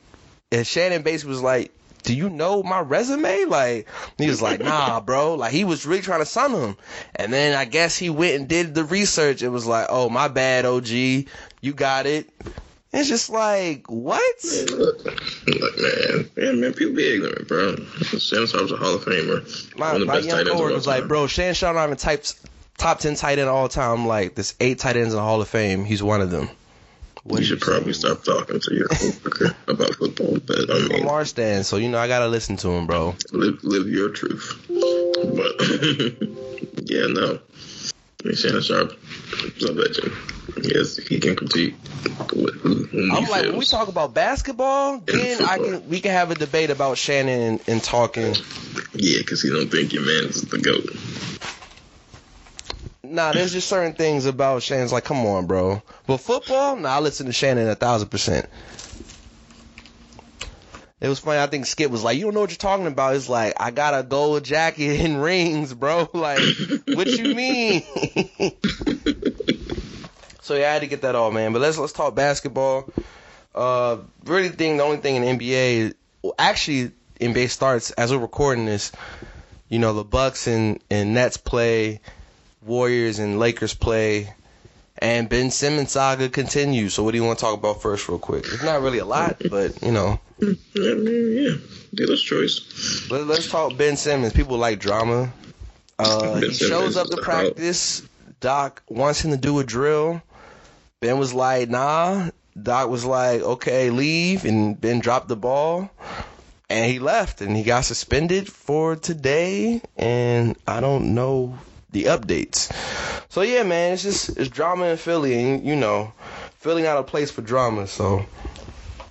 [0.52, 1.72] and Shannon basically was like,
[2.04, 3.88] "Do you know my resume?" Like,
[4.18, 6.78] he was like, "Nah, bro." Like, he was really trying to sun him.
[7.16, 9.42] And then I guess he went and did the research.
[9.42, 10.88] It was like, "Oh, my bad, OG.
[10.88, 12.30] You got it."
[12.94, 14.36] It's just like what?
[14.70, 17.76] Look, look, man, man, man, people be ignorant, bro.
[18.20, 19.78] Shannon Sharpe's a Hall of Famer.
[19.78, 21.86] My, one of the my best tight young coworker was like, bro, Shannon Sharpe not
[21.86, 22.36] even types
[22.78, 24.08] top ten tight end all time.
[24.08, 25.86] Like, there's eight tight ends in the Hall of Fame.
[25.86, 26.50] He's one of them.
[27.24, 28.18] What you are should probably saying?
[28.18, 30.40] stop talking to your coworker about football.
[30.46, 32.86] But I I'm a mean, Mars stand, so you know I gotta listen to him,
[32.86, 33.16] bro.
[33.32, 34.62] live live your truth.
[34.68, 35.56] But
[36.90, 37.40] yeah, no.
[37.40, 39.00] I mean, Shannon Sharpe
[39.56, 40.12] is a legend.
[40.64, 41.76] Yes, he can compete
[42.36, 46.02] with who, whom I'm he like, when we talk about basketball, then I can we
[46.02, 48.36] can have a debate about Shannon and, and talking.
[48.94, 50.90] Yeah, because he don't think your man is the goat.
[53.14, 55.84] Nah, there's just certain things about Shannon's like, come on, bro.
[56.08, 58.48] But football, nah, I listen to Shannon a thousand percent.
[61.00, 61.40] It was funny.
[61.40, 63.70] I think Skip was like, "You don't know what you're talking about." It's like, I
[63.70, 66.10] got a gold jacket and rings, bro.
[66.14, 66.40] Like,
[66.88, 67.84] what you mean?
[70.42, 71.54] so yeah, I had to get that all, man.
[71.54, 72.90] But let's let's talk basketball.
[73.54, 75.94] Uh, really think the only thing in NBA,
[76.24, 78.92] well, actually, NBA starts as we're recording this.
[79.70, 82.00] You know, the Bucks and and Nets play,
[82.66, 84.34] Warriors and Lakers play,
[84.98, 86.94] and Ben Simmons saga continues.
[86.94, 88.46] So what do you want to talk about first, real quick?
[88.46, 91.56] It's not really a lot, but you know, I mean, yeah,
[91.94, 93.10] dealer's choice.
[93.10, 94.34] let, let's talk Ben Simmons.
[94.34, 95.32] People like drama.
[96.00, 98.08] Uh, he shows up to practice.
[98.40, 100.22] Doc wants him to do a drill.
[101.00, 102.30] Ben was like, nah.
[102.62, 104.46] Doc was like, okay, leave.
[104.46, 105.90] And Ben dropped the ball.
[106.70, 107.42] And he left.
[107.42, 109.82] And he got suspended for today.
[109.96, 111.58] And I don't know
[111.94, 112.72] the updates.
[113.30, 115.42] So, yeah, man, it's just it's drama in Philly.
[115.42, 116.12] And, you know,
[116.60, 117.88] Philly not a place for drama.
[117.88, 118.26] So,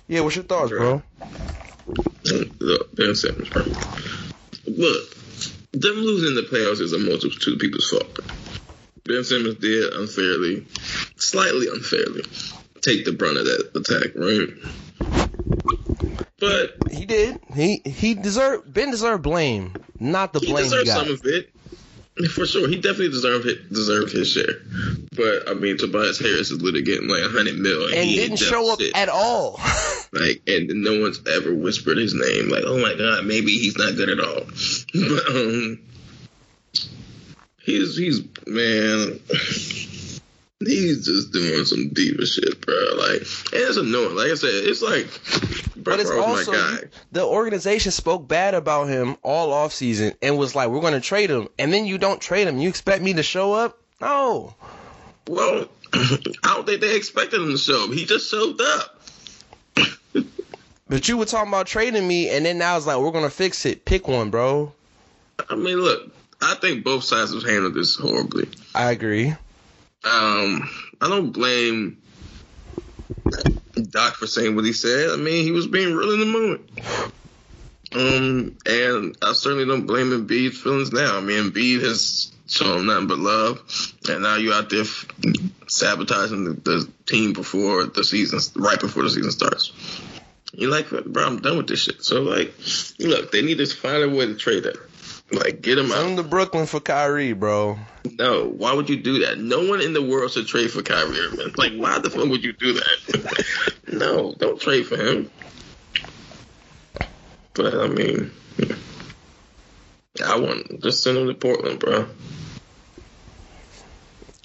[0.07, 1.01] yeah, what's your thoughts, bro?
[2.59, 3.63] Look, Ben Simmons, bro.
[4.65, 5.15] Look,
[5.73, 8.19] them losing the playoffs is a multitude of people's fault.
[9.05, 10.65] Ben Simmons did unfairly,
[11.17, 12.23] slightly unfairly,
[12.81, 14.49] take the brunt of that attack, right?
[16.39, 17.39] But He did.
[17.53, 21.05] He he deserved Ben deserved blame, not the he blame he deserved got.
[21.05, 21.49] some of it.
[22.33, 24.61] For sure, he definitely deserved it, deserved his share.
[25.15, 28.37] But I mean, Tobias Harris is literally getting like a hundred mil, and he didn't
[28.37, 29.59] show up at all.
[30.13, 32.49] like, and no one's ever whispered his name.
[32.49, 34.43] Like, oh my god, maybe he's not good at all.
[34.93, 35.79] But um,
[37.63, 39.19] he's he's man,
[40.67, 42.75] he's just doing some diva shit, bro.
[42.97, 44.15] Like, and it's annoying.
[44.15, 45.07] Like I said, it's like,
[45.75, 46.77] bro, But it's also my guy.
[47.11, 51.01] the organization spoke bad about him all off season and was like, "We're going to
[51.01, 52.57] trade him," and then you don't trade him.
[52.59, 53.77] You expect me to show up?
[54.01, 54.55] No.
[55.27, 57.91] Well, I don't think they expected him to show up.
[57.91, 58.99] He just showed up.
[60.89, 63.29] But you were talking about trading me, and then now it's like, "We're going to
[63.29, 64.73] fix it." Pick one, bro.
[65.49, 66.11] I mean, look,
[66.41, 68.47] I think both sides have handled this horribly.
[68.75, 69.33] I agree.
[70.05, 72.01] Um, I don't blame
[73.89, 75.11] Doc for saying what he said.
[75.11, 76.69] I mean, he was being real in the moment.
[77.95, 81.17] Um, and I certainly don't blame Embiid's feelings now.
[81.17, 83.61] I mean, Embiid has shown nothing but love,
[84.09, 85.05] and now you're out there f-
[85.67, 89.71] sabotaging the, the team before the season, right before the season starts.
[90.53, 92.03] You're like, bro, I'm done with this shit.
[92.03, 92.53] So, like,
[92.99, 94.75] look, they need to find a way to trade him.
[95.31, 95.97] Like, get him out.
[95.97, 97.79] Send him to Brooklyn for Kyrie, bro.
[98.19, 99.39] No, why would you do that?
[99.39, 101.53] No one in the world should trade for Kyrie Irving.
[101.57, 103.75] Like, why the fuck would you do that?
[103.91, 105.31] no, don't trade for him.
[107.53, 108.31] But I mean,
[110.25, 112.07] I want just send him to Portland, bro.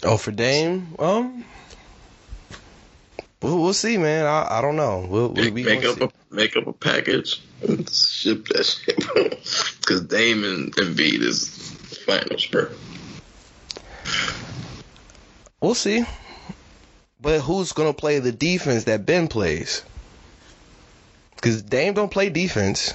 [0.05, 0.95] Oh, for Dame?
[0.99, 1.45] Um,
[3.43, 4.26] we'll, we'll see, man.
[4.26, 5.07] I, I don't know.
[5.09, 6.05] We'll, we, we make up see.
[6.05, 8.97] a make up a package and ship that shit.
[9.80, 11.49] Because Dame and Embiid is
[12.07, 12.68] finals, bro.
[15.61, 16.05] We'll see.
[17.20, 19.82] But who's gonna play the defense that Ben plays?
[21.34, 22.95] Because Dame don't play defense.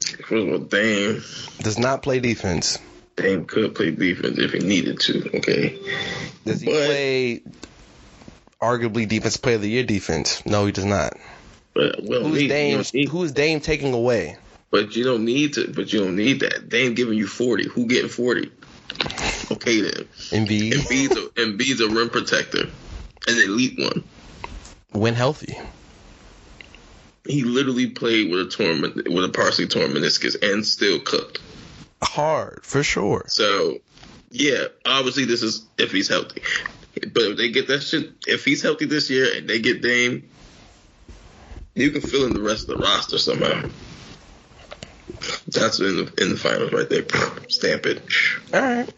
[0.00, 1.22] First of all, Dame
[1.58, 2.78] Does not play defense.
[3.16, 5.36] Dame could play defense if he needed to.
[5.38, 5.78] Okay,
[6.44, 7.42] Does he But- play
[8.60, 10.44] arguably defense player of the year defense?
[10.46, 11.14] No, he does not.
[11.74, 12.82] but well, Who's need, Dame?
[12.92, 14.36] you Who's Dame taking away?
[14.70, 15.72] But you don't need to.
[15.72, 16.68] But you don't need that.
[16.68, 17.68] Dame giving you forty.
[17.68, 18.50] Who getting forty?
[19.52, 20.08] Okay then.
[20.30, 22.62] Embiid Embiid's a, Embiid's a rim protector,
[23.28, 24.04] an elite one.
[24.92, 25.56] when healthy.
[27.26, 31.40] He literally played with a torn with a partially torn meniscus and still cooked.
[32.02, 33.24] Hard for sure.
[33.28, 33.78] So
[34.30, 36.42] yeah, obviously this is if he's healthy.
[37.00, 40.28] But if they get that shit, if he's healthy this year and they get Dame,
[41.74, 43.68] you can fill in the rest of the roster somehow.
[45.48, 47.04] That's in the in the finals right there.
[47.48, 48.02] Stamp it.
[48.52, 48.92] All right.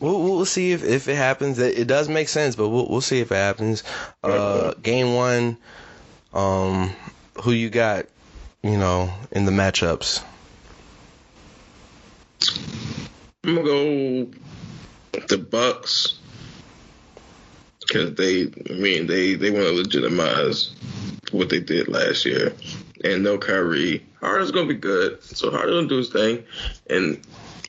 [0.00, 1.58] We'll, we'll see if, if it happens.
[1.58, 3.84] It, it does make sense, but we'll we'll see if it happens.
[4.22, 5.56] Uh, game one,
[6.32, 6.92] um,
[7.42, 8.06] who you got?
[8.62, 10.22] You know, in the matchups.
[13.44, 14.30] I'm gonna go
[15.28, 16.19] the Bucks
[17.90, 20.70] because they, I mean, they they want to legitimize
[21.32, 22.52] what they did last year,
[23.04, 24.06] and no Kyrie.
[24.20, 26.44] Harden's gonna be good, so Harden gonna do his thing,
[26.88, 27.20] and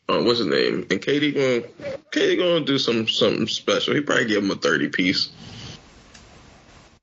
[0.09, 0.86] uh, what's his name?
[0.91, 3.95] And KD gonna KD gonna do some something special.
[3.95, 5.30] He probably give him a thirty piece,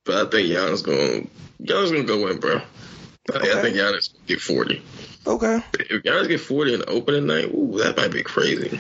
[0.05, 1.27] but I think Giannis gonna
[1.63, 2.57] Giannis gonna go in, bro.
[2.57, 2.61] I,
[3.33, 3.63] think I Okay.
[3.63, 4.83] think Giannis gonna get forty.
[5.27, 5.61] Okay.
[5.75, 8.79] If Giannis get forty in the opening night, ooh, that might be crazy.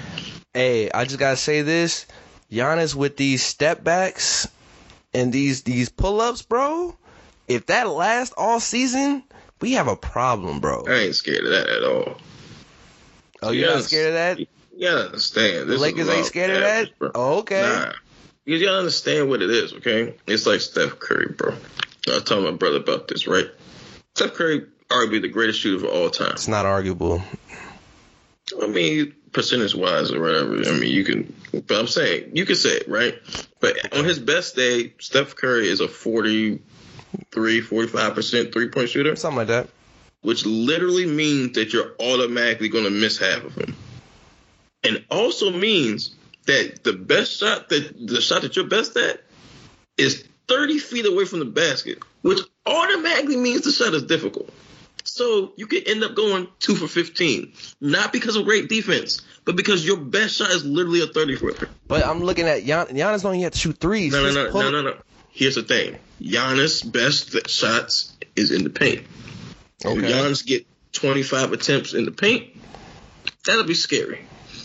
[0.55, 2.07] Hey, I just gotta say this:
[2.51, 4.49] Giannis with these step backs
[5.13, 6.97] and these these pull ups, bro.
[7.47, 9.23] If that lasts all season,
[9.61, 10.85] we have a problem, bro.
[10.87, 12.17] I ain't scared of that at all.
[13.43, 14.39] Oh, you're not scared of that?
[14.39, 14.47] You
[14.81, 15.61] gotta understand.
[15.61, 16.99] The This is Lakers ain't scared of that?
[16.99, 17.11] bro.
[17.15, 17.63] Oh, okay.
[17.63, 17.93] Nah.
[18.45, 20.15] You gotta understand what it is, okay?
[20.27, 21.55] It's like Steph Curry, bro.
[22.09, 23.47] I was telling my brother about this, right?
[24.15, 26.33] Steph Curry, arguably the greatest shooter of all time.
[26.33, 27.23] It's not arguable.
[28.63, 30.55] I mean, percentage wise or whatever.
[30.57, 31.35] I mean, you can,
[31.67, 33.19] but I'm saying, you can say it, right?
[33.61, 36.61] But on his best day, Steph Curry is a 43,
[37.63, 39.69] 45% three point shooter, Something like that.
[40.23, 43.77] which literally means that you're automatically going to miss half of him.
[44.85, 46.15] And also means
[46.47, 49.23] that the best shot that the shot that you're best at
[49.97, 54.49] is 30 feet away from the basket, which automatically means the shot is difficult.
[55.09, 59.57] So you could end up going two for 15, not because of great defense, but
[59.57, 61.71] because your best shot is literally a 30 footer.
[61.87, 64.13] But I'm looking at Gian- Giannis don't even have to shoot threes.
[64.13, 64.97] No, no, no, no, no, no.
[65.31, 69.07] Here's the thing: Giannis' best th- shots is in the paint.
[69.85, 69.99] Okay.
[69.99, 72.51] If Giannis get 25 attempts in the paint,
[73.47, 74.25] that'll be scary.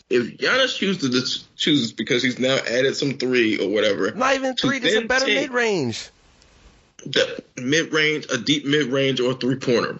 [0.10, 4.80] If Giannis chooses chooses because he's now added some three or whatever, Not even three,
[4.82, 6.10] just a better mid range.
[7.06, 10.00] the mid range, a deep mid range, or three pointer.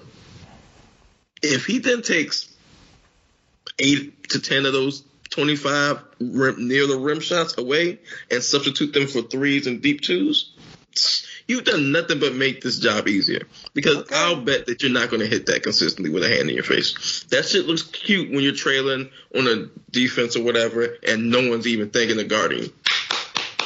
[1.44, 2.50] If he then takes
[3.78, 8.00] eight to ten of those 25 rim, near the rim shots away
[8.32, 10.54] and substitute them for threes and deep twos,
[11.48, 13.42] you've done nothing but make this job easier.
[13.74, 14.16] Because Okay.
[14.16, 16.64] I'll bet that you're not going to hit that consistently with a hand in your
[16.64, 17.24] face.
[17.30, 21.68] That shit looks cute when you're trailing on a defense or whatever, and no one's
[21.68, 22.72] even thinking of guarding.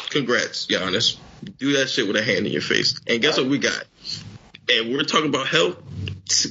[0.09, 1.17] Congrats, Giannis.
[1.59, 2.99] Do that shit with a hand in your face.
[3.07, 3.83] And guess what we got?
[4.69, 5.77] And we're talking about health.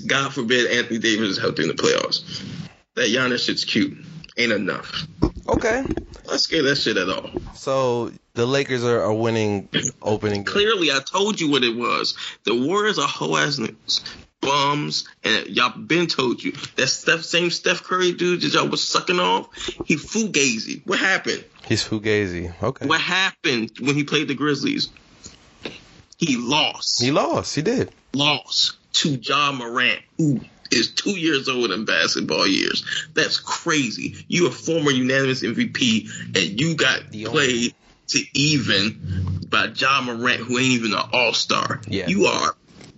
[0.07, 2.43] God forbid Anthony Davis is healthy in the playoffs.
[2.95, 3.97] That Giannis shit's cute.
[4.37, 5.07] Ain't enough.
[5.49, 5.79] Okay.
[5.79, 5.97] I'm
[6.27, 7.31] not scared of that shit at all.
[7.55, 9.69] So the Lakers are, are winning
[10.03, 10.45] opening.
[10.45, 10.53] game.
[10.53, 12.17] Clearly, I told you what it was.
[12.45, 13.61] The Warriors are hoe ass.
[14.43, 18.87] Bums, and y'all been told you that Steph, same Steph Curry dude that y'all was
[18.87, 19.53] sucking off,
[19.85, 20.87] he fugazi.
[20.87, 21.45] What happened?
[21.67, 22.53] He's Fugazi.
[22.63, 22.87] Okay.
[22.87, 24.89] What happened when he played the Grizzlies?
[26.17, 27.03] He lost.
[27.03, 27.57] He lost.
[27.57, 27.91] He did.
[28.15, 30.41] lost to Ja Morant, who
[30.71, 32.85] is two years old in basketball years.
[33.15, 34.25] That's crazy.
[34.29, 37.75] You a former unanimous MVP, and you got The played
[38.09, 41.81] to even by John Morant, who ain't even an All Star.
[41.89, 42.07] Yeah.
[42.09, 42.55] you are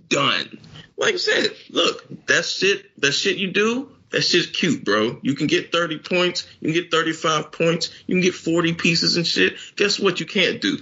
[0.07, 0.59] done.
[0.97, 3.91] Like I said, look, that shit, that shit you do.
[4.11, 5.19] That shit's cute, bro.
[5.21, 6.47] You can get 30 points.
[6.59, 7.91] You can get 35 points.
[8.07, 9.57] You can get 40 pieces and shit.
[9.75, 10.19] Guess what?
[10.19, 10.79] You can't do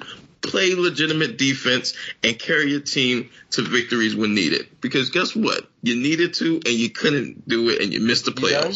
[0.47, 1.93] play legitimate defense
[2.23, 4.67] and carry your team to victories when needed.
[4.81, 5.69] Because guess what?
[5.83, 8.73] You needed to and you couldn't do it and you missed the done?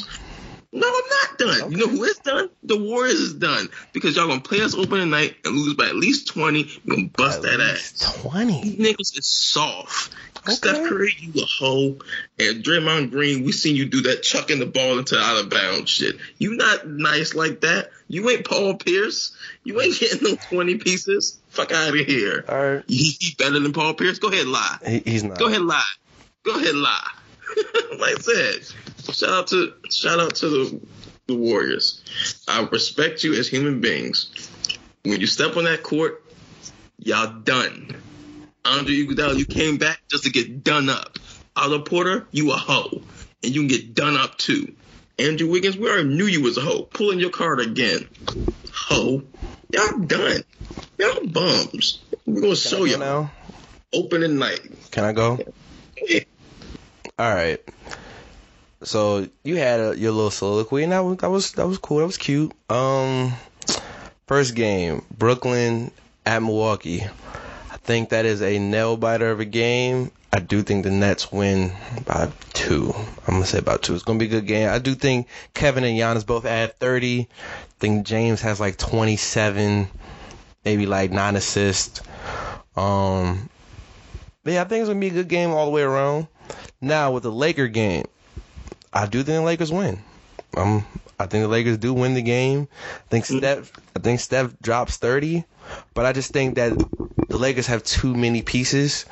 [0.74, 1.72] No, I'm not done.
[1.72, 2.50] You know who is done?
[2.64, 3.68] The Warriors is done.
[3.92, 6.60] Because y'all gonna play us open tonight and lose by at least 20.
[6.62, 8.22] You're gonna bust At that ass.
[8.22, 8.62] Twenty.
[8.62, 10.16] These niggas is soft.
[10.44, 10.54] Okay.
[10.54, 11.98] Steph Curry, you a hoe.
[12.40, 15.90] And Draymond Green, we seen you do that chucking the ball into out of bounds
[15.90, 16.16] shit.
[16.38, 17.92] You not nice like that.
[18.08, 19.36] You ain't Paul Pierce.
[19.64, 21.38] You ain't getting no 20 pieces.
[21.50, 22.46] Fuck out of here.
[22.48, 22.84] All right.
[22.88, 24.20] He, he better than Paul Pierce.
[24.20, 24.78] Go ahead, lie.
[24.86, 25.38] He, he's not.
[25.38, 25.84] Go ahead, lie.
[26.44, 27.12] Go ahead, lie.
[28.00, 30.82] like I said, shout out to shout out to the
[31.28, 32.44] the Warriors.
[32.48, 34.50] I respect you as human beings.
[35.04, 36.24] When you step on that court,
[36.98, 37.96] y'all done.
[38.64, 41.18] Andre Iguodala, you came back just to get done up.
[41.56, 43.02] Otto Porter, you a hoe,
[43.44, 44.76] and you can get done up too.
[45.18, 46.84] Andrew Wiggins, we already knew you was a hoe.
[46.84, 48.08] Pulling your card again,
[48.74, 49.24] hoe.
[49.72, 50.44] Y'all done.
[50.98, 52.00] Y'all bums.
[52.26, 53.32] We're gonna show Can I you now?
[53.94, 54.62] opening night.
[54.92, 55.40] Can I go?
[57.22, 57.60] All right.
[58.82, 62.00] So you had a, your little soliloquy, and that was that was that was cool.
[62.00, 62.52] That was cute.
[62.68, 63.34] Um,
[64.26, 65.92] first game, Brooklyn
[66.26, 67.04] at Milwaukee.
[67.04, 70.10] I think that is a nail biter of a game.
[70.34, 71.74] I do think the Nets win
[72.08, 72.92] by two.
[73.28, 73.94] I'm gonna say about two.
[73.94, 74.70] It's gonna be a good game.
[74.70, 77.20] I do think Kevin and Giannis both add 30.
[77.22, 77.28] I
[77.80, 79.88] think James has like 27,
[80.66, 82.02] maybe like nine assists.
[82.76, 83.48] Um,
[84.44, 86.26] yeah, I think it's gonna be a good game all the way around.
[86.82, 88.06] Now with the Laker game,
[88.94, 90.02] I do think the Lakers win.
[90.58, 90.86] Um,
[91.20, 92.68] I think the Lakers do win the game.
[92.96, 95.46] I think Steph, I think Steph drops 30,
[95.94, 96.74] but I just think that
[97.30, 99.06] the Lakers have too many pieces,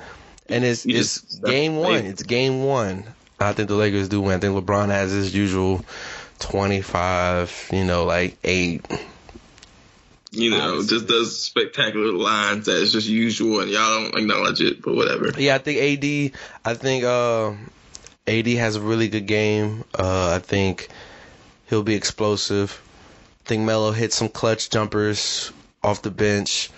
[0.48, 2.06] and it's You it's just- game one.
[2.06, 3.04] It's game one.
[3.40, 4.36] I think the Lakers do win.
[4.36, 5.86] I think LeBron has his usual
[6.40, 8.86] 25, you know, like eight.
[10.32, 14.96] You know, just does spectacular lines that's just usual, and y'all don't acknowledge it, but
[14.96, 15.32] whatever.
[15.36, 16.40] Yeah, I think AD.
[16.64, 17.54] I think uh,
[18.28, 19.86] AD has a really good game.
[19.98, 20.90] Uh, I think
[21.68, 22.80] he'll be explosive.
[23.44, 25.52] I think Melo hits some clutch jumpers
[25.84, 26.70] off the bench.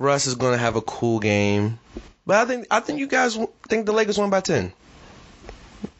[0.00, 1.78] Russ is going to have a cool game,
[2.26, 3.38] but I think I think you guys
[3.68, 4.72] think the Lakers won by ten.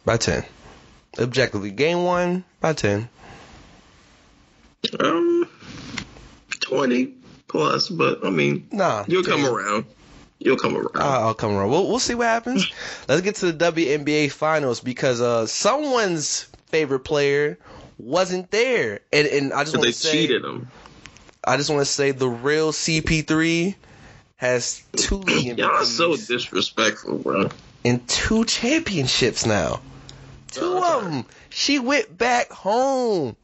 [0.05, 0.45] By ten,
[1.21, 3.09] objectively, game one by ten.
[4.99, 5.40] Um,
[6.71, 7.15] twenty
[7.49, 9.37] plus, but I mean, Nah, you'll 10.
[9.37, 9.85] come around.
[10.39, 10.97] You'll come around.
[10.97, 11.69] I'll I'll come around.
[11.71, 12.71] We'll, we'll see what happens.
[13.09, 17.59] Let's get to the WNBA finals because uh, someone's favorite player
[17.99, 20.69] wasn't there, and and I just want to say, cheated them.
[21.45, 23.75] I just want to say the real CP3
[24.37, 27.49] has two Y'all are so disrespectful, bro.
[27.85, 29.81] and two championships now.
[30.53, 31.25] Two of them.
[31.51, 33.37] She went back home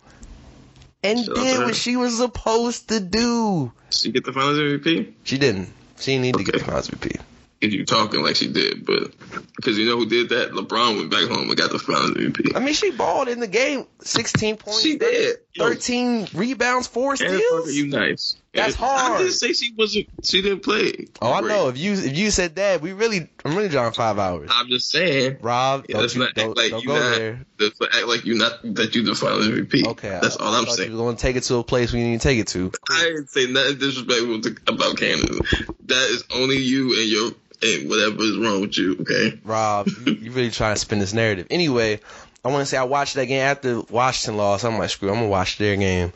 [1.02, 3.72] and Shout did what uh, she was supposed to do.
[3.90, 5.12] She get the Finals MVP.
[5.24, 5.72] She didn't.
[5.98, 7.20] She didn't need to get the Finals MVP.
[7.60, 9.12] If you talking like she did, but
[9.56, 10.52] because you know who did that?
[10.52, 12.54] LeBron went back home and got the Finals MVP.
[12.54, 13.86] I mean, she balled in the game.
[14.00, 14.82] 16 points.
[14.82, 15.38] She did.
[15.58, 17.74] 13 rebounds, four steals.
[17.74, 18.36] you nice.
[18.52, 19.12] That's hard.
[19.12, 20.06] I didn't say she wasn't.
[20.22, 21.06] She didn't play.
[21.20, 21.68] Oh, I know.
[21.68, 24.48] If you if you said that, we really I'm really drawing five hours.
[24.52, 25.38] I'm just saying.
[25.42, 27.16] Rob, Yeah, don't you don't, like don't you go not.
[27.16, 27.46] there.
[27.58, 29.86] Let's act like you not that you the final MVP.
[29.86, 30.90] Okay, that's I, all I I'm saying.
[30.90, 32.72] You were going to take it to a place we need to take it to.
[32.90, 35.40] I didn't say nothing disrespectful to, about Candace.
[35.86, 37.30] That is only you and your
[37.62, 38.96] and whatever is wrong with you.
[39.00, 39.38] Okay.
[39.44, 41.46] Rob, you, you really trying to spin this narrative.
[41.50, 42.00] Anyway,
[42.46, 44.64] I want to say I watched that game after Washington lost.
[44.64, 46.12] I'm like, screw, I'm gonna watch their game.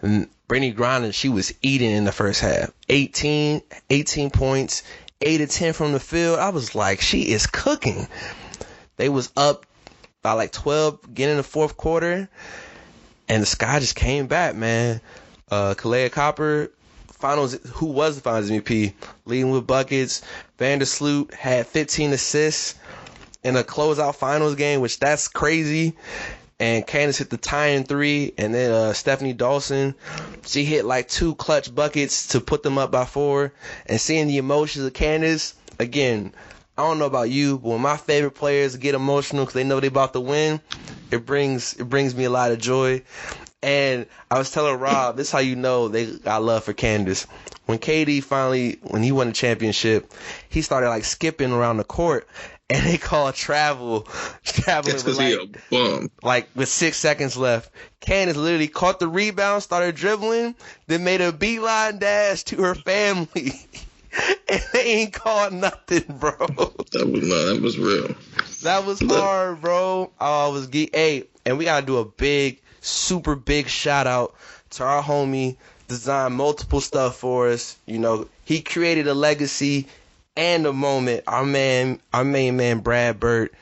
[0.00, 2.70] And Brittney Griner, she was eating in the first half.
[2.88, 3.60] 18,
[3.90, 4.82] 18 points,
[5.20, 6.38] eight to ten from the field.
[6.38, 8.08] I was like, she is cooking.
[8.96, 9.66] They was up
[10.22, 12.30] by like 12, getting the fourth quarter,
[13.28, 15.02] and the sky just came back, man.
[15.50, 16.70] Uh, Kahleah Copper,
[17.08, 18.94] finals, who was the finals MVP,
[19.26, 20.22] leading with buckets.
[20.58, 22.74] Vandersloot had 15 assists
[23.44, 25.94] in a closeout finals game, which that's crazy.
[26.58, 29.94] And Candace hit the tying three, and then uh, Stefanie Dolson,
[30.46, 33.52] she hit like two clutch buckets to put them up by four.
[33.86, 36.32] And seeing the emotions of Candace, again,
[36.78, 39.78] I don't know about you, but when my favorite players get emotional because they know
[39.78, 40.60] they about to win,
[41.10, 43.02] it brings it brings me a lot of joy.
[43.62, 47.26] And I was telling Rob, this is how you know they got love for Candace.
[47.66, 50.12] When KD finally, when he won the championship,
[50.48, 52.28] he started like skipping around the court,
[52.70, 54.02] and they called travel,
[54.42, 56.10] traveling with like, he a bum.
[56.22, 57.70] like with six seconds left.
[58.00, 60.54] Candace literally caught the rebound, started dribbling,
[60.86, 63.52] then made a beeline dash to her family.
[64.48, 66.36] and they ain't called nothing, bro.
[66.92, 67.52] That was no.
[67.52, 68.14] That was real.
[68.62, 70.10] That was hard, bro.
[70.20, 70.94] Oh, I was geek.
[70.94, 74.34] Hey, and we gotta do a big, super big shout out
[74.70, 75.56] to our homie.
[75.86, 77.76] Designed multiple stuff for us.
[77.84, 79.86] You know, he created a legacy
[80.36, 81.24] and a moment.
[81.26, 83.54] Our man, our main man, Brad Burt,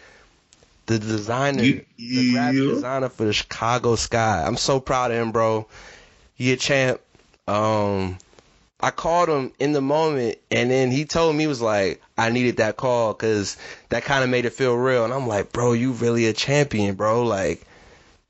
[0.86, 4.44] the designer, the graphic designer for the Chicago Sky.
[4.46, 5.66] I'm so proud of him, bro.
[6.34, 7.00] He a champ.
[7.46, 8.18] Um,
[8.80, 12.30] I called him in the moment, and then he told me he was like, I
[12.30, 13.56] needed that call because
[13.90, 15.04] that kind of made it feel real.
[15.04, 17.22] And I'm like, bro, you really a champion, bro.
[17.22, 17.64] Like,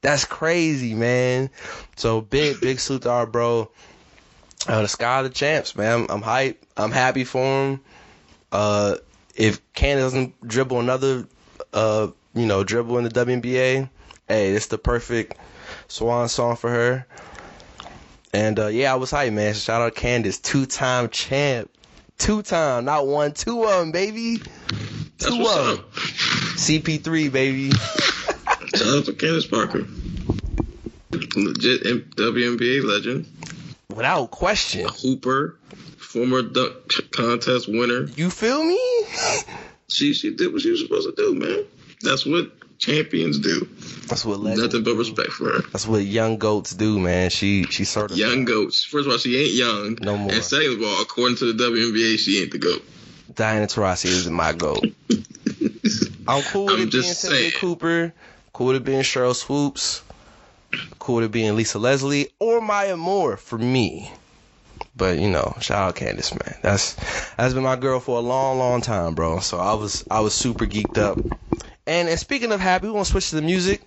[0.03, 1.49] that's crazy, man.
[1.97, 3.71] So big, big salute to our bro.
[4.69, 6.01] Uh, the Sky of the Champs, man.
[6.03, 6.57] I'm, I'm hyped.
[6.77, 7.81] I'm happy for him.
[8.53, 8.97] Uh,
[9.35, 11.27] if Candace doesn't dribble another,
[11.73, 13.89] uh, you know, dribble in the WNBA,
[14.29, 15.39] hey, it's the perfect
[15.89, 17.07] swan song for her.
[18.33, 19.55] And uh, yeah, I was hyped, man.
[19.55, 21.71] Shout out Candace, two-time champ,
[22.19, 25.85] two-time, not one, two of them, baby, That's two of them.
[26.57, 27.71] CP3, baby.
[28.75, 29.87] Shout out to Candace Parker.
[31.11, 33.27] Legit WNBA legend.
[33.91, 34.89] Without question.
[34.89, 35.59] Hooper.
[36.13, 36.75] Former dunk
[37.13, 38.05] contest winner.
[38.17, 38.79] You feel me?
[39.89, 41.65] She she did what she was supposed to do, man.
[42.03, 43.67] That's what champions do.
[44.09, 44.99] That's what Nothing but do.
[44.99, 45.61] respect for her.
[45.73, 47.31] That's what young goats do, man.
[47.31, 48.85] She she sort of Young goats.
[48.85, 49.99] First of all, she ain't young.
[50.03, 50.33] No more.
[50.35, 52.83] And second of all, according to the WNBA, she ain't the goat.
[53.35, 54.85] Diana Taurasi is my goat.
[56.29, 57.53] I'm cool with I'm it being Cynthia.
[57.53, 58.13] Cooper.
[58.53, 60.03] Cool with it being Sheryl Swoopes.
[60.99, 64.11] Cool with it being Lisa Leslie or Maya Moore for me.
[64.95, 66.59] But you know, shout out Candace, man.
[66.63, 66.95] That's
[67.37, 69.41] that's been my girl for a long, long time, bro.
[69.41, 71.19] So I was I was super geeked up.
[71.87, 73.83] And, and speaking of happy, we want to switch to the music.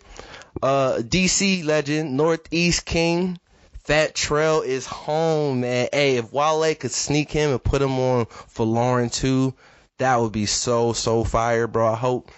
[0.61, 3.39] Uh, DC legend, Northeast King,
[3.85, 5.89] Fat Trel is home, man.
[5.93, 9.53] Hey, if Wale could sneak him and put him on Folarin II,
[9.99, 11.87] that would be so so fire, bro.
[11.87, 12.31] I hope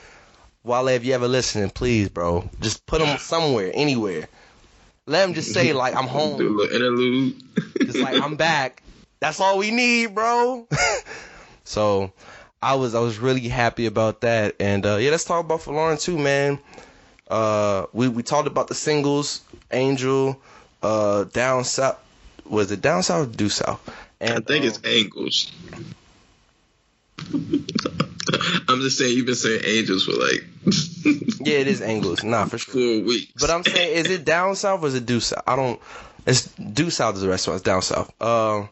[0.63, 4.27] Wale, if you ever listening, please, bro, just put him somewhere, anywhere.
[5.07, 6.37] Let him just say like I'm home.
[6.37, 7.41] Do a little interlude.
[7.81, 8.83] just like I'm back.
[9.19, 10.67] That's all we need, bro.
[11.63, 12.11] so
[12.61, 16.07] I was I was really happy about that, and uh, yeah, let's talk about Folarin
[16.07, 16.59] II, man.
[17.29, 19.41] Uh, we we talked about the singles,
[19.71, 20.39] Angel,
[20.83, 21.97] uh, Down South.
[22.45, 23.81] Was it Down South or Due South?
[24.19, 25.51] And, I think um, it's angles.
[28.69, 30.45] I'm just saying you've been saying angels for like
[31.39, 32.73] yeah, it is Angles, nah, for sure.
[32.73, 33.31] four weeks.
[33.39, 35.43] But I'm saying, is it down south or is it due south?
[35.47, 35.79] I don't.
[36.25, 37.57] It's due south is the restaurant.
[37.57, 38.21] It's down south.
[38.21, 38.69] Um,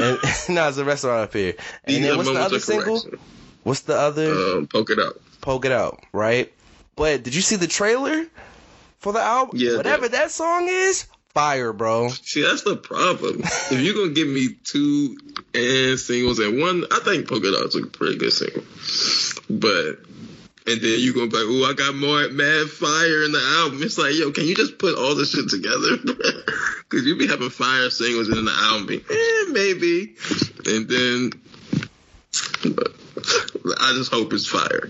[0.00, 1.54] and no, it's a restaurant up here.
[1.84, 3.00] And then what's the other single?
[3.00, 3.20] correction.
[3.62, 4.32] What's the other?
[4.32, 5.20] Um, poke it out.
[5.40, 6.52] Poke it out, right?
[6.96, 8.26] But did you see the trailer
[8.98, 9.56] for the album?
[9.58, 10.08] Yeah, Whatever yeah.
[10.08, 12.08] that song is, fire, bro.
[12.08, 13.42] See, that's the problem.
[13.44, 15.18] if you're gonna give me two
[15.52, 18.62] and singles and one, I think Poke It Out's a pretty good single.
[19.50, 20.00] But
[20.66, 23.82] and then you gonna be like, oh, I got more mad fire in the album.
[23.82, 25.98] It's like, yo, can you just put all this shit together?
[26.88, 30.14] Because you be having fire singles then the album be, eh, maybe.
[30.66, 31.32] And then,
[32.76, 32.92] but
[33.80, 34.88] I just hope it's fire.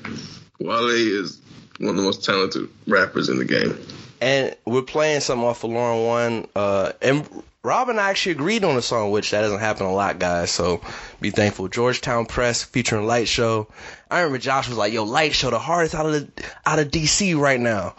[0.60, 1.40] Wale is
[1.78, 3.78] one of the most talented rappers in the game.
[4.20, 6.48] And we're playing something off of Lauren One.
[6.54, 7.28] Uh, and
[7.62, 10.50] Rob and I actually agreed on a song, which that doesn't happen a lot, guys.
[10.50, 10.80] So
[11.20, 11.68] be thankful.
[11.68, 13.68] Georgetown Press featuring Light Show.
[14.10, 16.28] I remember Josh was like, "Yo, Light Show, the hardest out of the
[16.64, 17.94] out of DC right now."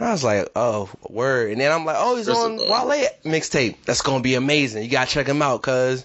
[0.00, 3.76] I was like, "Oh, word!" And then I'm like, "Oh, he's First on Wale mixtape.
[3.84, 4.82] That's gonna be amazing.
[4.82, 6.04] You gotta check him out, cuz."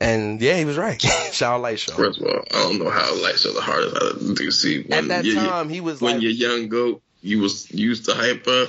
[0.00, 1.00] And yeah, he was right.
[1.32, 1.94] Shout out Light Show.
[1.94, 4.84] First of all, I don't know how Light Show the hardest out of DC.
[4.84, 8.04] At When that you- time, he was when like, you're young goat, you was used
[8.04, 8.68] to hype up.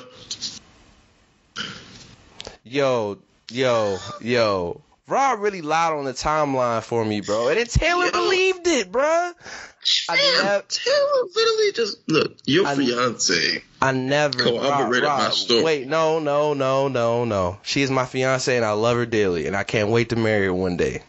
[2.64, 3.18] Yo,
[3.52, 4.82] yo, yo.
[5.08, 7.50] Rob really lied on the timeline for me, bro.
[7.50, 8.12] And then Taylor Yo.
[8.12, 9.04] believed it, bro.
[9.04, 12.36] I Damn, nev- Taylor literally just look.
[12.46, 13.62] Your I- fiance.
[13.84, 15.64] I never Corroborated Rob, my Rob, story.
[15.64, 17.60] Wait, no, no, no, no, no.
[17.62, 20.46] She is my fiance and I love her dearly and I can't wait to marry
[20.46, 21.04] her one day.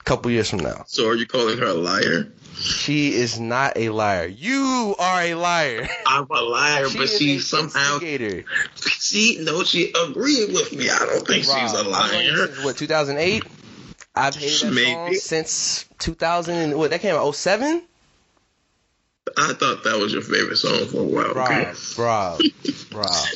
[0.00, 0.84] A couple years from now.
[0.86, 2.32] So are you calling her a liar?
[2.56, 4.26] She is not a liar.
[4.26, 5.88] You are a liar.
[6.06, 10.88] I'm a liar, but she somehow she no, she agreed with me.
[10.88, 12.46] I don't think she's a Rob, known you liar.
[12.46, 13.44] Since what 2008?
[14.16, 16.54] I've hated that song since 2000.
[16.54, 17.82] And, what that came out 07?
[19.36, 21.30] I thought that was your favorite song for a while.
[21.30, 21.72] Okay?
[21.98, 22.40] Rob, Rob,
[22.92, 23.26] Rob.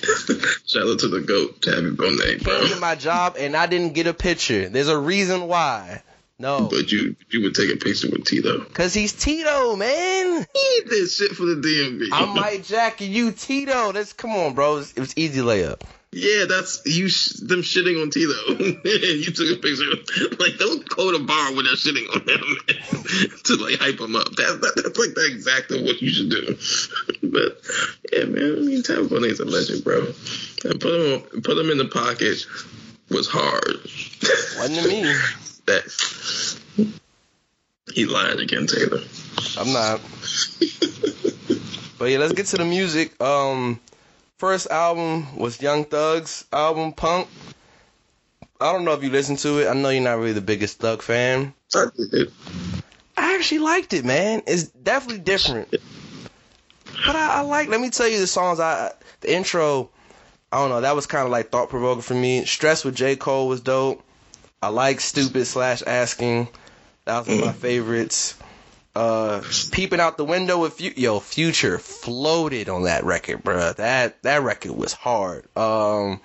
[0.67, 2.61] Shout out to the goat, Tabi Bonney, bro.
[2.61, 4.69] Came to my job and I didn't get a picture.
[4.69, 6.03] There's a reason why.
[6.41, 8.65] No, But you you would take a picture with Tito.
[8.67, 10.47] cause he's Tito, man.
[10.55, 12.11] He did shit for the DMV.
[12.13, 13.91] I'm Mike Jack and you Tito.
[13.91, 14.77] That's come on, bro.
[14.77, 15.83] It was, easy layup.
[16.13, 17.09] Yeah, that's you.
[17.09, 18.33] Sh- them shitting on Tito.
[18.85, 20.39] you took a picture.
[20.39, 24.29] Like, don't go to bar when they're shitting on him to like hype him up.
[24.37, 26.57] That's that, that's like the exactly what you should do.
[27.33, 27.59] but
[28.13, 28.59] yeah, man.
[28.59, 30.07] I mean, Tabi Bonney's a legend, bro.
[30.65, 32.47] And put him put him in the pocket
[33.11, 33.81] was hard.
[34.57, 35.15] Wasn't to me.
[35.69, 36.59] That
[37.93, 39.01] he lied again, Taylor.
[39.59, 40.01] I'm not.
[41.99, 43.21] but yeah, let's get to the music.
[43.23, 43.81] Um,
[44.39, 47.29] first album was Young Thug's album Punk.
[48.61, 49.69] I don't know if you listened to it.
[49.69, 51.55] I know you're not really the biggest Thug fan.
[51.75, 52.33] I did.
[53.17, 54.43] I actually liked it, man.
[54.47, 55.71] It's definitely different.
[55.71, 57.69] But I, I like.
[57.69, 58.59] Let me tell you the songs.
[58.59, 59.91] I the intro.
[60.51, 60.81] I don't know.
[60.81, 62.45] That was kind of like thought provoking for me.
[62.47, 64.03] Stress with J Cole was dope.
[64.63, 66.49] I like stupid slash asking.
[67.05, 68.37] That was one of my favorites.
[68.97, 73.77] Uh, peeping out the window with Fu- yo Future floated on that record, bruh.
[73.77, 75.45] That that record was hard.
[75.57, 76.21] Um,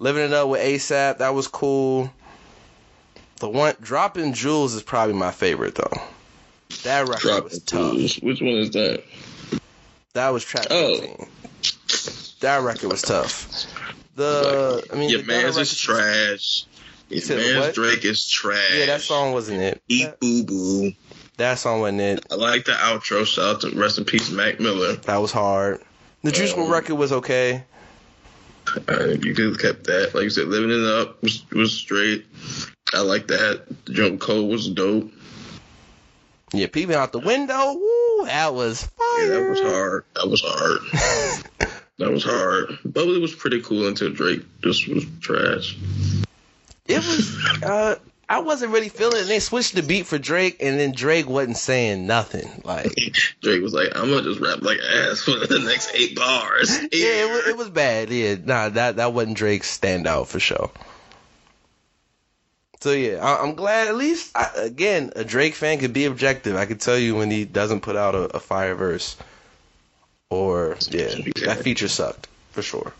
[0.00, 1.18] living it up with ASAP.
[1.18, 2.12] That was cool.
[3.36, 6.02] The one dropping jewels is probably my favorite though.
[6.82, 7.92] That record was tough.
[7.92, 8.16] please.
[8.16, 9.04] Which one is that?
[10.14, 10.96] That was trap Oh.
[10.98, 11.28] 15.
[12.40, 13.66] That record was tough.
[14.16, 16.64] The I mean, Your man's is trash.
[17.12, 17.74] Your said man's what?
[17.74, 18.58] Drake is trash.
[18.74, 19.82] Yeah, that song wasn't it.
[19.88, 20.92] Eat boo boo.
[21.36, 22.26] that song wasn't it.
[22.30, 23.26] I like the outro.
[23.26, 24.94] Shout out to rest in peace, Mac Miller.
[24.94, 25.80] That was hard.
[26.22, 27.64] The Juice WRLD Um, record was okay.
[28.88, 30.14] Uh, you could have kept that.
[30.14, 32.24] Like you said, living it up was was straight.
[32.94, 33.64] I like that.
[33.86, 35.10] The jump code was dope.
[36.52, 37.72] Yeah, peeping out the window.
[37.74, 39.22] Woo, that was fire.
[39.22, 40.04] Yeah, that was hard.
[40.14, 41.70] That was hard.
[41.98, 42.78] that was hard.
[42.84, 45.76] Bubbly was pretty cool until Drake just was trash.
[46.86, 47.62] It was.
[47.62, 47.96] Uh,
[48.28, 49.24] I wasn't really feeling it.
[49.24, 52.62] They switched the beat for Drake, and then Drake wasn't saying nothing.
[52.64, 52.94] Like,
[53.42, 57.24] Drake was like, "I'm gonna just rap like ass for the next eight bars." yeah,
[57.24, 58.10] it was, it was bad.
[58.10, 60.70] Yeah, nah, that that wasn't Drake's standout for sure.
[62.80, 66.56] So yeah, I, I'm glad at least I, again a Drake fan could be objective.
[66.56, 69.16] I could tell you when he doesn't put out a, a fire verse,
[70.30, 71.14] or yeah,
[71.44, 72.92] that feature sucked for sure.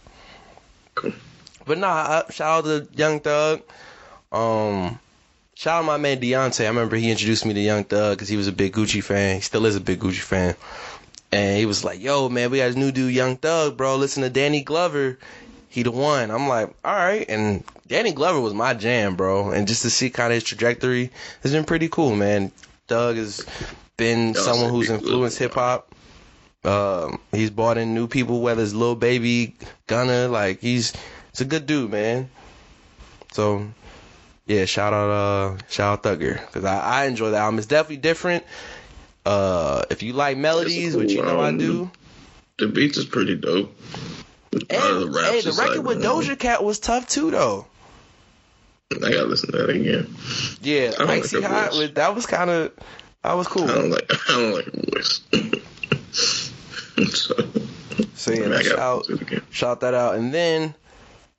[0.94, 1.12] Cool.
[1.64, 3.62] But nah, shout out to Young Thug.
[4.30, 4.98] Um,
[5.54, 6.64] shout out my man Deontay.
[6.64, 9.36] I remember he introduced me to Young Thug because he was a big Gucci fan.
[9.36, 10.56] He still is a big Gucci fan.
[11.30, 13.96] And he was like, "Yo, man, we got this new dude, Young Thug, bro.
[13.96, 15.18] Listen to Danny Glover.
[15.68, 19.50] He the one." I'm like, "All right." And Danny Glover was my jam, bro.
[19.50, 21.10] And just to see kind of his trajectory
[21.42, 22.52] has been pretty cool, man.
[22.88, 23.46] Thug has
[23.96, 25.94] been someone who's influenced hip hop.
[26.64, 29.54] Um, he's brought in new people, whether it's Lil Baby,
[29.86, 30.28] Gunna.
[30.28, 30.92] Like he's
[31.32, 32.30] he's a good dude, man.
[33.32, 33.66] So
[34.46, 37.58] yeah, shout out uh shout out Thugger because I, I enjoy the album.
[37.58, 38.44] It's definitely different.
[39.24, 41.90] Uh, if you like melodies, which you know I do,
[42.58, 43.72] The beats is pretty dope.
[44.52, 47.66] and the hey, the record like, with Doja Cat was tough too, though.
[48.90, 50.12] I gotta listen to that again.
[50.60, 51.78] Yeah, like Icy her Hot, voice.
[51.78, 52.72] with, that was kind of
[53.22, 53.70] that was cool.
[53.70, 54.10] I don't like.
[54.28, 55.20] I don't like her voice.
[57.14, 57.34] so,
[58.14, 59.42] So yeah, I shout gotta out, listen to it again.
[59.50, 60.74] shout that out, and then.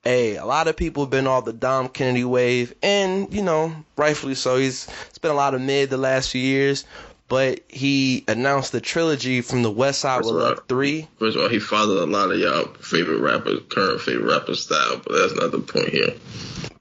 [0.04, 3.74] Hey, a lot of people have been on the Dom Kennedy wave, and you know,
[3.96, 4.58] rightfully so.
[4.58, 4.86] He's
[5.22, 6.84] been a lot of mid the last few years,
[7.28, 11.08] but he announced the trilogy from the West Side First with of all- Three.
[11.18, 15.00] First of all, he fathered a lot of y'all favorite rappers, current favorite rapper style,
[15.06, 16.12] but that's not the point here.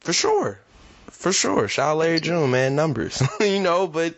[0.02, 0.60] For sure.
[1.10, 1.70] For sure.
[1.70, 3.24] Shout out Larry June, man, numbers.
[3.40, 4.16] you know, but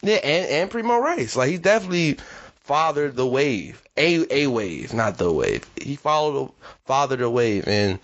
[0.00, 1.36] yeah, and, and Primo Rice.
[1.36, 2.16] Like he definitely
[2.64, 3.82] fathered the wave.
[3.98, 5.66] A a wave, not the wave.
[5.80, 6.52] He followed
[6.86, 7.98] fathered the wave and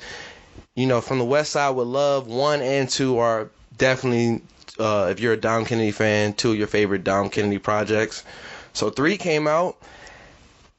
[0.74, 4.42] you know, from the West Side with Love, one and two are definitely
[4.78, 8.24] uh if you're a Dom Kennedy fan, two of your favorite Dom Kennedy projects.
[8.72, 9.76] So three came out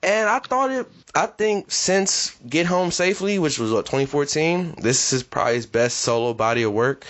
[0.02, 5.14] and I thought it I think since Get Home Safely, which was what 2014, this
[5.14, 7.06] is probably his best solo body of work.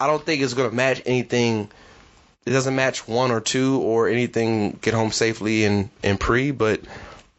[0.00, 1.70] I don't think it's gonna match anything.
[2.44, 6.80] It doesn't match one or two or anything Get Home Safely and and pre, but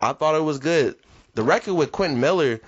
[0.01, 0.95] I thought it was good.
[1.35, 2.61] The record with Quentin Miller,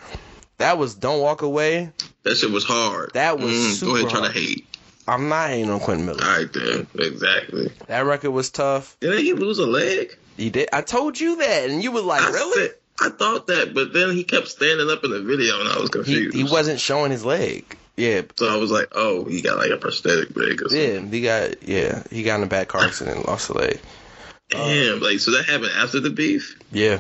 [0.62, 1.92] that was Don't Walk Away.
[2.24, 3.12] That shit was hard.
[3.14, 4.34] That was Mm, super Go ahead, try hard.
[4.34, 4.68] to hate.
[5.08, 6.24] I'm not hating on Quentin Miller.
[6.24, 7.72] All right then, exactly.
[7.88, 8.96] That record was tough.
[9.00, 10.16] Didn't he lose a leg?
[10.38, 10.70] He did.
[10.72, 12.68] I told you that, and you were like, I really?
[12.68, 15.80] said- I thought that, but then he kept standing up in the video, and I
[15.80, 16.36] was confused.
[16.36, 17.76] he wasn't showing his leg.
[17.98, 21.06] Yeah, So I was like, oh, he got like a prosthetic leg or something.
[21.06, 21.10] yeah.
[21.12, 22.04] He got yeah.
[22.12, 23.80] He got in a bad car accident and lost a leg.
[24.50, 26.58] Damn, like so that happened after the beef.
[26.72, 27.00] Yeah.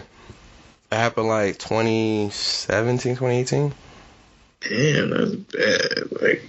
[0.91, 3.73] It happened like 2017, 2018.
[4.59, 6.21] Damn, that's bad.
[6.21, 6.43] Like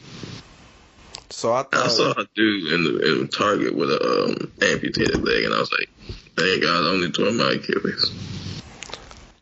[1.30, 5.22] So I thought, I saw a dude in the in Target with a um, amputated
[5.22, 5.88] leg, and I was like,
[6.36, 8.12] thank God, I only tore my Achilles.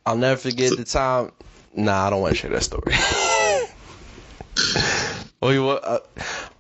[0.04, 1.32] I'll never forget the time.
[1.74, 2.92] Nah, I don't want to share that story.
[5.40, 5.82] oh, you what?
[5.82, 6.00] Uh,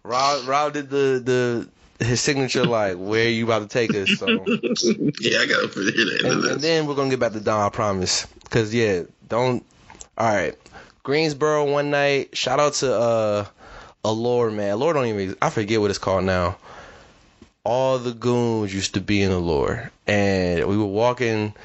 [0.02, 1.68] Rob, Rob did the the
[2.00, 4.10] his signature like, where you about to take us?
[4.18, 4.26] So,
[5.20, 6.62] yeah, I gotta figure that into and this.
[6.62, 7.60] then we're gonna get back to Don.
[7.64, 8.26] I promise.
[8.50, 9.64] Cause yeah, don't.
[10.18, 10.54] All right,
[11.02, 12.36] Greensboro one night.
[12.36, 13.46] Shout out to uh,
[14.04, 14.70] Allure man.
[14.72, 15.36] Allure don't even.
[15.40, 16.56] I forget what it's called now.
[17.64, 21.54] All the goons used to be in Allure, and we were walking.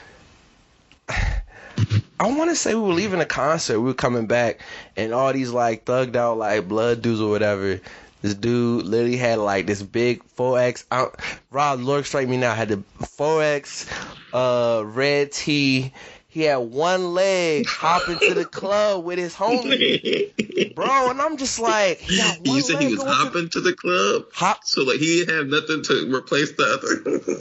[2.18, 3.80] I want to say we were leaving a concert.
[3.80, 4.60] We were coming back,
[4.96, 7.80] and all these like thugged out like blood dudes or whatever.
[8.26, 10.86] This dude literally had like this big 4X.
[10.90, 11.10] I,
[11.52, 13.88] Rob Lord strike me now had the 4X
[14.34, 15.94] uh, red tee.
[16.28, 21.60] He had one leg hopping to the club with his homie, bro, and I'm just
[21.60, 24.66] like, he got one you said he was going to- hopping to the club, hop.
[24.66, 26.64] so like he didn't have nothing to replace the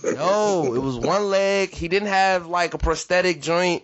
[0.03, 0.15] other.
[0.17, 1.71] No, it was one leg.
[1.71, 3.83] He didn't have like a prosthetic joint.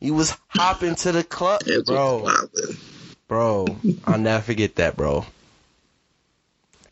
[0.00, 2.32] He was hopping to the club, bro.
[3.28, 3.76] Bro,
[4.06, 5.26] I'll never forget that, bro.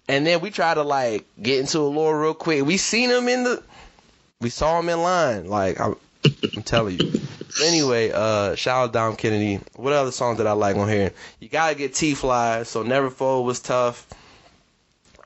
[0.09, 2.65] And then we try to like get into Allure real quick.
[2.65, 3.63] We seen him in the,
[4.41, 5.47] we saw him in line.
[5.49, 5.97] Like I'm,
[6.57, 7.13] I'm telling you.
[7.63, 9.61] Anyway, uh, shout out Dom Kennedy.
[9.75, 11.13] What other songs that I like on here?
[11.41, 12.63] You gotta get T Fly.
[12.63, 14.07] So Never Fold was tough.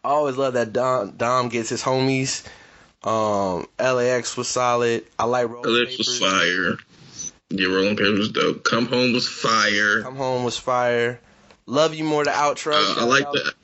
[0.05, 2.45] I always love that Dom Dom gets his homies.
[3.05, 5.05] Um, LAX was solid.
[5.19, 6.77] I like Roll Ellipse was fire.
[7.51, 8.65] Yeah, Rolling Papers was dope.
[8.65, 10.03] Come Home was fire.
[10.03, 11.21] Come Home was fire.
[11.67, 12.75] Love You More the outro.
[12.75, 13.55] Uh, I like that.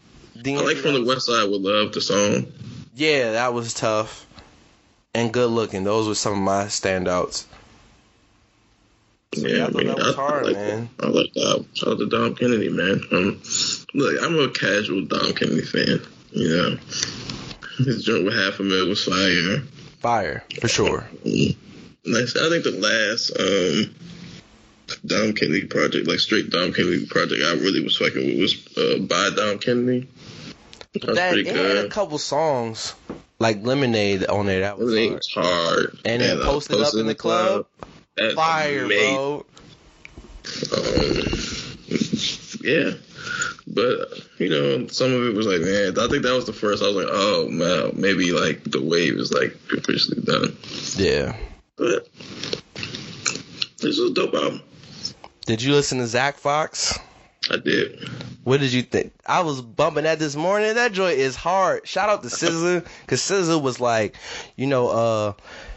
[0.46, 2.46] I like From the West Side with Love the song.
[2.94, 4.26] Yeah, that was tough.
[5.14, 5.84] and Good Looking.
[5.84, 7.46] Those were some of my standouts.
[9.36, 10.88] Yeah, I thought that was hard, like man.
[11.00, 11.66] I like that.
[11.74, 13.00] Shout out to Dom Kennedy, man.
[13.12, 13.42] Um,
[13.94, 16.00] look, I'm a casual Dom Kennedy fan.
[16.32, 16.76] You know,
[17.84, 19.62] his joint with half a mil was fire.
[20.00, 21.06] Fire for sure.
[21.24, 22.36] Nice.
[22.36, 23.94] I think the last um,
[25.04, 28.98] Dom Kennedy project, like straight Dom Kennedy project, I really was fucking with was uh,
[29.00, 30.08] by Dom Kennedy.
[31.00, 32.94] That was That pretty it had a couple songs
[33.38, 34.60] like Lemonade on there.
[34.60, 34.94] That was
[35.32, 35.46] hard.
[35.46, 35.98] hard.
[36.04, 37.66] And then uh, Posted Up in the Club.
[38.16, 39.14] That's Fire, amazing.
[39.14, 39.46] bro.
[40.76, 41.48] Um,
[42.62, 42.90] yeah,
[43.66, 46.82] but you know, some of it was like, man, I think that was the first.
[46.82, 50.56] I was like, oh man, maybe like the wave is like officially done.
[50.96, 51.36] Yeah.
[51.76, 52.08] But
[53.78, 54.62] this was a dope album.
[55.46, 56.98] Did you listen to Zach Fox?
[57.50, 58.08] I did.
[58.44, 59.12] What did you think?
[59.26, 60.74] I was bumping that this morning.
[60.74, 61.86] That joint is hard.
[61.86, 64.16] Shout out to SZA, cause SZA was like,
[64.56, 65.32] you know, uh,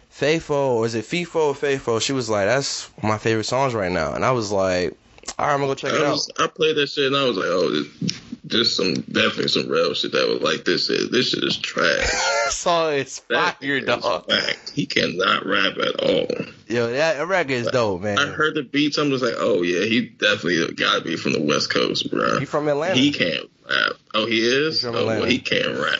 [0.10, 2.00] Faithful or is it FIFO or Faithful?
[2.00, 4.96] She was like, that's my favorite songs right now, and I was like,
[5.40, 6.20] all right, I'm gonna go check it I, out.
[6.40, 9.94] I played that shit and I was like, oh, this, there's some definitely some real
[9.94, 10.88] shit that was like this.
[10.88, 12.10] Shit, this shit is trash.
[12.50, 14.32] song is That fire, is dog.
[14.74, 16.28] He cannot rap at all.
[16.72, 18.18] Yo, that record is dope, man.
[18.18, 18.98] I heard the beats.
[18.98, 22.40] I'm just like, oh yeah, he definitely got to be from the West Coast, bro.
[22.40, 22.96] He from Atlanta.
[22.96, 23.94] He can't rap.
[24.14, 24.76] Oh, he is.
[24.76, 25.32] He's from oh, well, Atlanta.
[25.32, 26.00] he can't rap.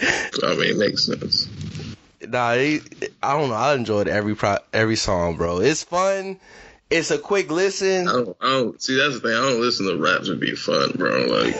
[0.42, 1.48] I mean, it makes sense.
[2.26, 2.80] Nah, he,
[3.22, 3.54] I don't know.
[3.54, 5.60] I enjoyed every pro, every song, bro.
[5.60, 6.40] It's fun.
[6.90, 8.08] It's a quick listen.
[8.08, 8.96] I don't, I don't see.
[8.96, 9.36] That's the thing.
[9.36, 11.24] I don't listen to raps to be fun, bro.
[11.26, 11.54] Like,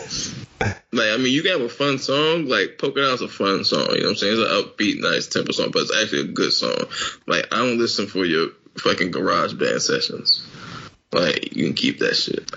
[0.93, 2.47] like I mean, you can have a fun song.
[2.47, 3.87] Like, Polka Dot's a fun song.
[3.93, 4.41] You know what I'm saying?
[4.41, 6.77] It's an upbeat, nice tempo song, but it's actually a good song.
[7.27, 8.49] Like, I don't listen for your
[8.79, 10.47] fucking garage band sessions.
[11.13, 12.51] Like, you can keep that shit.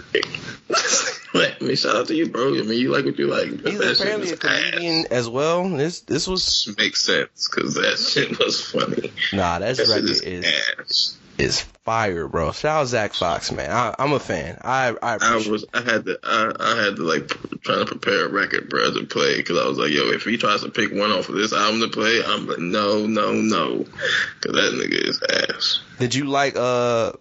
[1.36, 2.48] Like, I mean, shout out to you, bro.
[2.58, 3.50] I mean, you like what you like.
[3.50, 4.70] He's that apparently a was ass.
[4.72, 5.68] comedian as well.
[5.68, 9.12] This this was Makes sense because that shit was funny.
[9.34, 9.60] nah.
[9.60, 11.18] that's That record is is.
[11.38, 12.52] Is fire, bro.
[12.52, 13.72] Shout out Zach Fox, man.
[13.72, 14.58] I, I'm a fan.
[14.64, 17.28] I I I was I had to I, I had to like
[17.62, 20.38] trying to prepare a record, bro, to play because I was like, yo, if he
[20.38, 23.78] tries to pick one off of this album to play, I'm like, no, no, no,
[23.78, 25.82] because that nigga is ass.
[26.00, 27.14] Did you like uh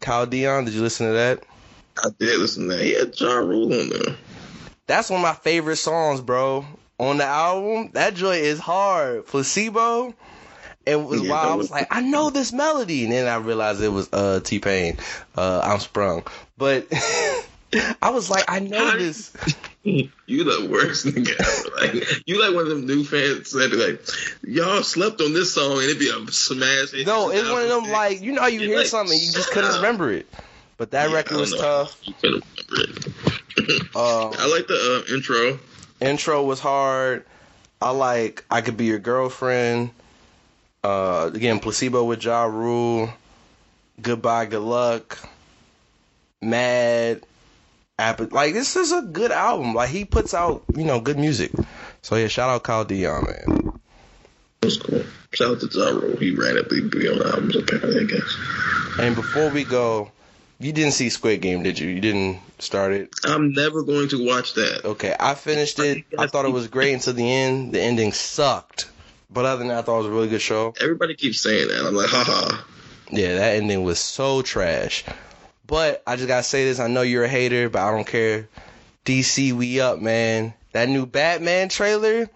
[0.00, 0.64] Kyle Dion?
[0.64, 1.42] Did you listen to that?
[2.04, 2.84] I did listen to that.
[2.84, 4.16] He had Ja Rule on there.
[4.86, 6.64] That's one of my favorite songs, bro.
[6.98, 9.26] On the album, that joint is hard.
[9.26, 10.14] Placebo.
[10.88, 11.52] It was Yeah, wild.
[11.52, 14.58] I was like, I know this melody, and then I realized it was uh T
[14.58, 14.96] Pain.
[15.36, 16.24] Uh, I'm sprung,
[16.56, 16.86] but
[18.02, 19.32] I was like, I know this.
[20.26, 21.80] You the worst nigga.
[21.80, 24.02] Like you like one of them new fans that be like,
[24.46, 26.92] y'all slept on this song and it'd be a smash.
[27.06, 27.92] No, it's one of them 2006.
[27.92, 30.26] like you know how you hear like, something, you just couldn't remember it.
[30.76, 31.56] But that Yeah, record was know.
[31.56, 31.98] tough.
[32.02, 33.06] You couldn't remember it.
[33.96, 35.58] Um, I like the uh, intro.
[36.00, 37.24] intro was hard.
[37.80, 39.90] I like I could be your girlfriend.
[40.82, 43.10] Uh, again, placebo with Ja Rule.
[44.00, 45.18] Goodbye, good luck.
[46.40, 47.24] Mad.
[47.98, 49.74] App- like this is a good album.
[49.74, 51.50] Like he puts out you know good music.
[52.02, 53.80] So yeah, shout out Kyle Dion, man.
[54.60, 55.02] That's cool.
[55.32, 56.16] Shout out to Ja Rule.
[56.16, 58.36] He ran up the be on albums apparently, I guess.
[59.00, 60.10] And before we go,
[60.60, 61.88] you didn't see Squid Game, did you?
[61.88, 63.10] You didn't start it.
[63.24, 64.84] I'm never going to watch that.
[64.84, 66.04] Okay, I finished it.
[66.18, 67.72] I thought it was great until the end.
[67.72, 68.90] The ending sucked.
[69.30, 70.74] But other than that, I thought it was a really good show.
[70.80, 71.84] Everybody keeps saying that.
[71.84, 72.62] I'm like, haha.
[73.10, 75.04] Yeah, that ending was so trash.
[75.66, 76.80] But I just gotta say this.
[76.80, 78.48] I know you're a hater, but I don't care.
[79.04, 80.54] DC, we up, man.
[80.72, 82.28] That new Batman trailer,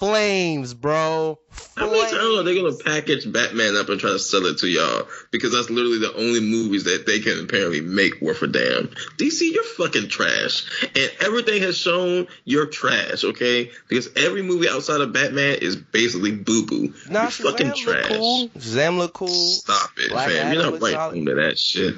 [0.00, 1.38] flames, bro.
[1.76, 2.42] I mean, I don't know.
[2.42, 5.98] They're gonna package Batman up and try to sell it to y'all because that's literally
[5.98, 8.88] the only movies that they can apparently make worth a damn.
[9.18, 13.24] DC, you're fucking trash, and everything has shown you're trash.
[13.24, 16.94] Okay, because every movie outside of Batman is basically boo boo.
[17.08, 18.08] Nah, you're fucking Shazam trash.
[18.08, 18.48] cool.
[18.48, 19.28] Shazam look cool.
[19.28, 20.36] Stop it, Black fam.
[20.46, 21.16] Adam You're not right solid.
[21.18, 21.94] into that shit.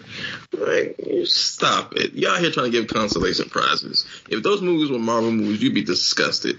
[0.53, 2.14] Like, you stop it.
[2.14, 4.05] Y'all here trying to give consolation prizes.
[4.28, 6.59] If those movies were Marvel movies, you'd be disgusted.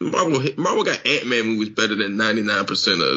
[0.00, 2.68] Marvel, Marvel got Ant Man movies better than 99%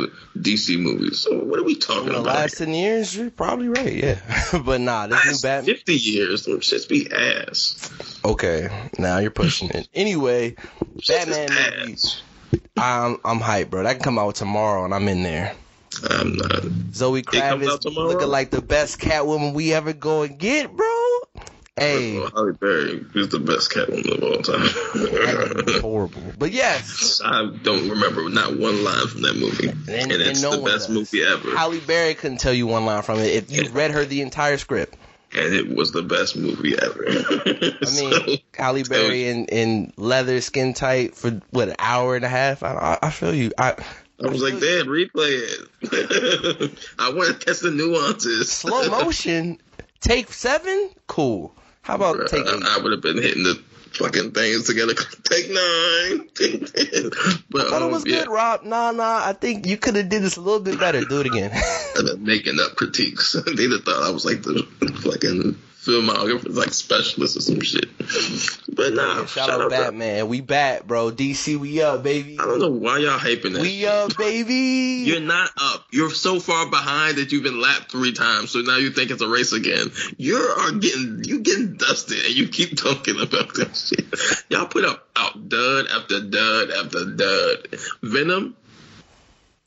[0.05, 0.11] of
[0.41, 1.19] DC movies.
[1.19, 2.25] So what are we In talking the about?
[2.25, 3.93] last ten years, you're probably right.
[3.93, 4.19] Yeah,
[4.63, 5.75] but nah, this new Batman.
[5.75, 7.91] 50 years, shits be ass.
[8.23, 9.89] Okay, now you're pushing it.
[9.93, 10.55] Anyway,
[10.99, 11.91] Shits Batman movie.
[11.93, 12.21] ass.
[12.77, 13.83] I'm I'm hyped, bro.
[13.83, 15.53] That can come out tomorrow, and I'm in there.
[16.09, 16.63] I'm not.
[16.93, 21.19] Zoe Kravitz looking like the best Catwoman we ever go and get, bro.
[21.79, 25.81] Hey, Halle Berry is the best Catwoman of all time.
[25.81, 26.21] horrible.
[26.37, 30.41] But yes, I don't remember not one line from that movie, And- and, and it's
[30.41, 30.89] no the best does.
[30.89, 31.55] movie ever.
[31.55, 34.57] Halle Berry couldn't tell you one line from it if you read her the entire
[34.57, 34.97] script.
[35.33, 37.05] and it was the best movie ever.
[37.07, 37.85] I
[38.27, 42.63] mean, Halle Berry in, in leather, skin tight for what an hour and a half.
[42.63, 43.51] I, I, I feel you.
[43.57, 43.75] I
[44.21, 46.71] I was like, Dad, replay it.
[46.99, 48.51] I want to catch the nuances.
[48.51, 49.59] slow motion.
[50.01, 51.55] Take seven, cool.
[51.89, 52.63] How about take eight?
[52.63, 53.55] I, would have been hitting the
[53.93, 54.93] fucking things together.
[55.23, 56.29] Take nine.
[57.49, 58.63] but I thought it um, was yeah, good, Rob.
[58.63, 59.21] Nah, nah.
[59.25, 61.03] I think you could have did this a little bit better.
[61.03, 61.51] Do it again.
[62.19, 63.33] making up critiques.
[63.33, 64.67] They'd have thought I was like the
[65.03, 67.85] fucking filmographer, like specialist or some shit.
[68.75, 70.27] But nah, Shout out Batman.
[70.27, 71.11] We back, bro.
[71.11, 72.37] DC, we up, baby.
[72.39, 73.61] I don't know why y'all hyping that.
[73.61, 73.87] We shit.
[73.87, 75.03] up, baby.
[75.05, 75.85] You're not up.
[75.91, 78.51] You're so far behind that you've been lapped three times.
[78.51, 79.87] So now you think it's a race again.
[80.17, 84.45] You are getting you getting dusted, and you keep talking about that shit.
[84.49, 87.67] Y'all put up out dud after dud after dud.
[88.01, 88.55] Venom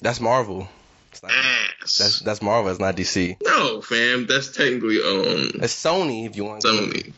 [0.00, 0.68] That's Marvel.
[1.22, 1.98] Not- ass.
[1.98, 2.70] that's that's Marvel.
[2.70, 3.36] It's not DC.
[3.44, 4.26] no, fam.
[4.26, 6.26] That's technically um It's Sony.
[6.26, 6.62] If you want.
[6.62, 7.12] Sony.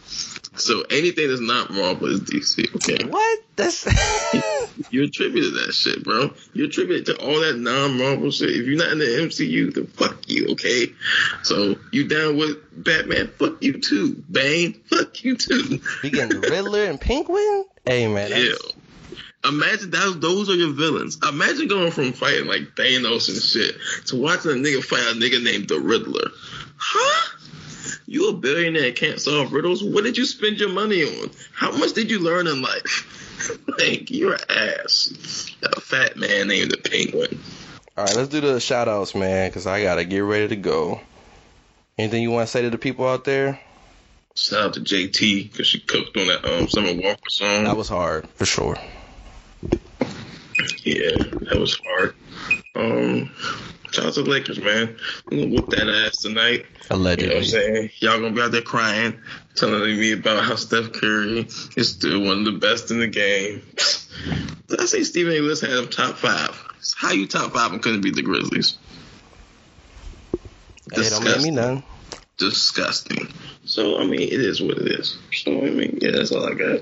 [0.56, 2.74] So anything that's not Marvel is DC.
[2.76, 3.04] Okay.
[3.06, 3.40] What?
[3.56, 3.86] That's.
[4.90, 6.34] You attributed that shit, bro.
[6.52, 8.50] You attributed to all that non-Marvel shit.
[8.50, 10.88] If you're not in the MCU, then fuck you, okay?
[11.42, 13.30] So you down with Batman?
[13.38, 14.22] Fuck you too.
[14.30, 14.72] Bane?
[14.90, 15.80] Fuck you too.
[16.02, 17.64] we getting Riddler and Penguin.
[17.84, 18.30] Hey man.
[18.30, 18.52] Yeah.
[19.44, 21.18] Imagine that those are your villains.
[21.28, 23.76] Imagine going from fighting like Thanos and shit
[24.06, 26.30] to watching a nigga fight a nigga named the Riddler.
[26.76, 27.38] Huh?
[28.06, 29.82] You a billionaire can't solve riddles?
[29.82, 31.30] What did you spend your money on?
[31.52, 33.58] How much did you learn in life?
[33.78, 35.50] like you're ass.
[35.62, 37.40] A fat man named the Penguin.
[37.96, 40.56] All right, let's do the shout outs, man, because I got to get ready to
[40.56, 41.00] go.
[41.96, 43.60] Anything you want to say to the people out there?
[44.34, 47.64] Shout out to JT because she cooked on that um Summer Walker song.
[47.64, 48.76] That was hard, for sure.
[50.84, 51.16] Yeah,
[51.50, 52.14] that was hard.
[52.74, 53.30] Um,
[53.90, 54.96] shout out to the Lakers, man.
[55.30, 56.66] I'm gonna whoop that ass tonight.
[56.90, 57.90] You know what I'm saying?
[57.98, 59.18] Y'all gonna be out there crying,
[59.54, 61.46] telling me about how Steph Curry
[61.76, 63.62] is still one of the best in the game.
[64.68, 65.40] Did I say Stephen A.
[65.40, 66.60] Lewis had him top five?
[66.96, 68.78] How you top five and couldn't beat the Grizzlies?
[70.92, 71.82] Hey, don't make me none.
[72.36, 73.28] Disgusting.
[73.64, 75.16] So I mean, it is what it is.
[75.32, 76.80] So I mean, yeah, that's all I got.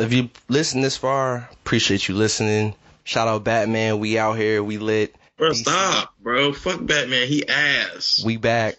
[0.00, 2.74] If you listen this far, appreciate you listening.
[3.04, 3.98] Shout out Batman.
[3.98, 4.62] We out here.
[4.62, 5.14] We lit.
[5.36, 5.56] Bro, DC.
[5.56, 6.52] stop, bro.
[6.52, 7.26] Fuck Batman.
[7.26, 8.22] He ass.
[8.24, 8.76] We back.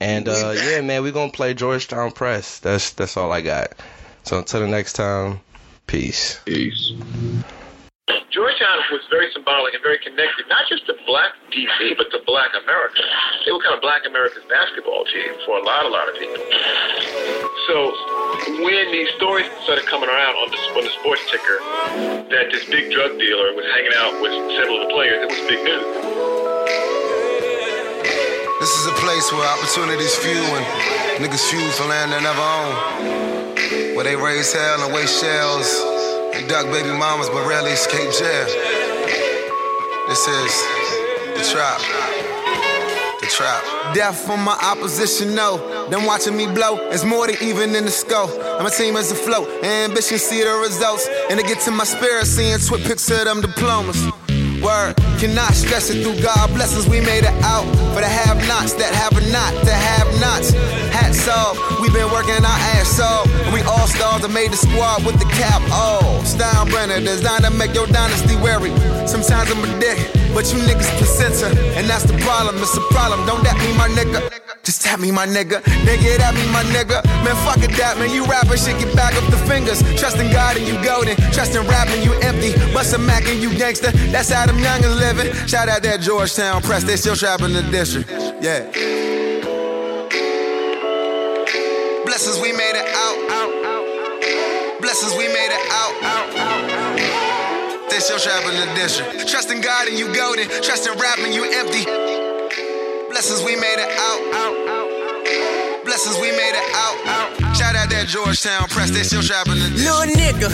[0.00, 0.64] And uh, back.
[0.64, 2.58] yeah, man, we gonna play Georgetown Press.
[2.58, 3.72] That's that's all I got.
[4.24, 5.40] So until the next time,
[5.86, 6.40] peace.
[6.44, 6.92] Peace.
[8.66, 12.50] Georgetown was very symbolic and very connected, not just to black DC, but to black
[12.50, 13.02] America.
[13.44, 16.42] They were kind of black America's basketball team for a lot, a lot of people.
[17.70, 17.94] So
[18.62, 21.58] when these stories started coming around on the, on the sports ticker
[22.30, 25.42] that this big drug dealer was hanging out with several of the players, it was
[25.46, 25.86] big news.
[28.58, 30.64] This is a place where opportunities few and
[31.22, 33.94] niggas feud for land they never own.
[33.94, 35.95] Where they raise hell and waste shells
[36.36, 38.46] and duck baby mamas but rarely escape jail.
[40.08, 40.52] This is
[41.34, 41.80] the trap.
[43.20, 43.94] The trap.
[43.94, 45.88] Death from my opposition, no.
[45.88, 46.76] Them watching me blow.
[46.90, 48.30] It's more than even in the scope.
[48.60, 49.48] I'm a team as a float.
[49.64, 51.08] Ambition, see the results.
[51.30, 54.04] And it gets to my spirit, seeing twit pics of them diplomas.
[54.66, 56.88] Word, cannot stress it through God blessings.
[56.90, 57.62] We made it out
[57.94, 60.50] for the have nots that have a not, the have nots.
[60.90, 63.30] Hats off, we been working our ass off.
[63.46, 66.26] And we all stars that made the squad with the cap off.
[66.26, 68.74] Steinbrenner, designed to make your dynasty wary.
[69.06, 70.02] Sometimes I'm a dick,
[70.34, 71.46] but you niggas placenta.
[71.78, 73.22] And that's the problem, it's a problem.
[73.22, 74.45] Don't that me, my nigga.
[74.66, 75.62] Just tap me, my nigga.
[75.86, 76.98] Nigga, that me, my nigga.
[77.22, 78.10] Man, fuck it, that man.
[78.10, 79.78] You rapping shit, get back up the fingers.
[79.94, 81.14] Trust in God and you golden.
[81.30, 82.50] Trust in rapping, you empty.
[82.74, 83.94] Bust a Mac and you gangster.
[84.10, 85.30] That's how them youngins living.
[85.46, 86.82] Shout out that Georgetown press.
[86.82, 88.10] They still trapping the district.
[88.42, 88.66] Yeah.
[92.02, 93.18] Blessings, we made it out.
[94.82, 95.94] Blessings, we made it out.
[97.86, 99.30] They still trapping the district.
[99.30, 100.50] Trust in God and you golden.
[100.58, 102.25] Trust in rapping, you empty.
[103.16, 104.20] Blessings, we made it out.
[105.88, 107.00] Blessings, we made it out.
[107.08, 107.56] out.
[107.56, 108.92] Shout out that Georgetown press.
[108.92, 109.72] They still trapping the.
[109.72, 110.52] Little nigga,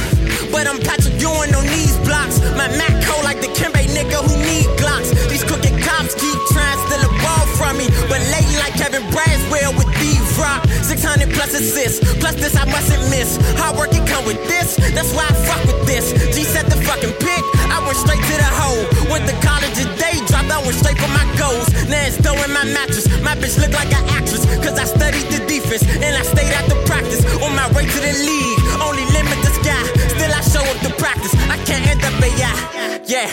[0.55, 2.39] but I'm Patrick Ewing on these blocks.
[2.55, 5.11] My Mac cold like the Kimbe nigga who need Glocks.
[5.27, 9.03] These crooked cops keep trying to steal the ball from me, but lately like Kevin
[9.11, 10.63] Braswell with D Rock.
[10.93, 13.41] 600 plus assists, plus this I mustn't miss.
[13.57, 16.13] Hard work it come with this, that's why I fuck with this.
[16.37, 17.41] G set the fucking pick,
[17.73, 18.85] I went straight to the hole.
[19.09, 21.65] Went to college a day, dropped, I went straight for my goals.
[21.89, 23.09] Now it's in my mattress.
[23.25, 26.69] My bitch look like an actress, cause I studied the defense and I stayed at
[26.69, 27.25] the practice.
[27.41, 29.81] On my way to the league, only limit the sky.
[30.13, 31.33] Still I show up to practice.
[31.49, 32.61] I can't end up a yacht.
[33.09, 33.33] Yeah,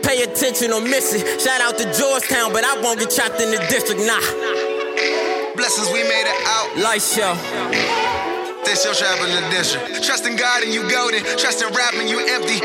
[0.00, 1.20] pay attention or miss it.
[1.36, 4.63] Shout out to Georgetown, but I won't get trapped in the district, nah.
[5.56, 6.76] Blessings we made it out.
[6.82, 7.34] Light show.
[8.64, 9.80] This your traveling edition.
[10.02, 11.22] Trust in God and you golden.
[11.38, 12.58] Trust in rapping, you empty.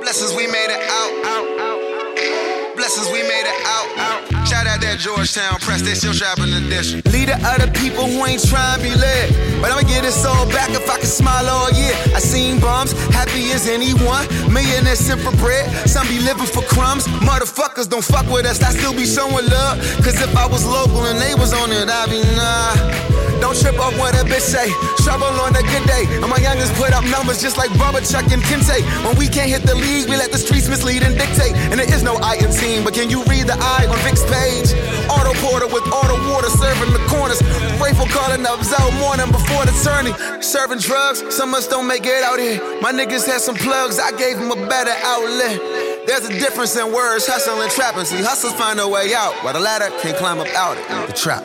[0.00, 1.12] Blessings we made it out.
[1.30, 2.76] out, out.
[2.76, 3.86] Blessings we made it out.
[3.98, 4.48] out.
[4.48, 5.82] Shout out that Georgetown press.
[5.82, 7.02] This your traveling edition.
[7.12, 9.49] Leader of the people who ain't trying to be led.
[9.60, 11.94] But I'ma get this all back if I can smile all year.
[12.16, 14.26] I seen bums, happy as anyone.
[14.52, 15.68] Millionaires sent for bread.
[15.88, 17.06] Some be living for crumbs.
[17.20, 18.62] Motherfuckers don't fuck with us.
[18.62, 19.78] I still be showing love.
[20.04, 23.20] Cause if I was local and they was on it, I'd be nah.
[23.40, 24.68] Don't trip off what a bitch say.
[25.00, 26.04] Trouble on a good day.
[26.20, 28.84] And my youngest put up numbers just like Bubba, Chuck, and Kente.
[29.04, 31.56] When we can't hit the league, we let the streets mislead and dictate.
[31.72, 34.24] And there is no I in team, but can you read the I on Vic's
[34.28, 34.76] page?
[35.08, 37.40] Otto Porter with auto water serving the corners.
[37.80, 40.14] Grateful calling up Zell morning before the turning.
[40.42, 42.60] Serving drugs, some of us don't make it out here.
[42.80, 45.60] My niggas had some plugs, I gave them a better outlet.
[46.06, 48.04] There's a difference in words, hustle and trapping.
[48.04, 50.88] See, hustlers find a way out, while the ladder can't climb up out it.
[51.06, 51.44] The trap.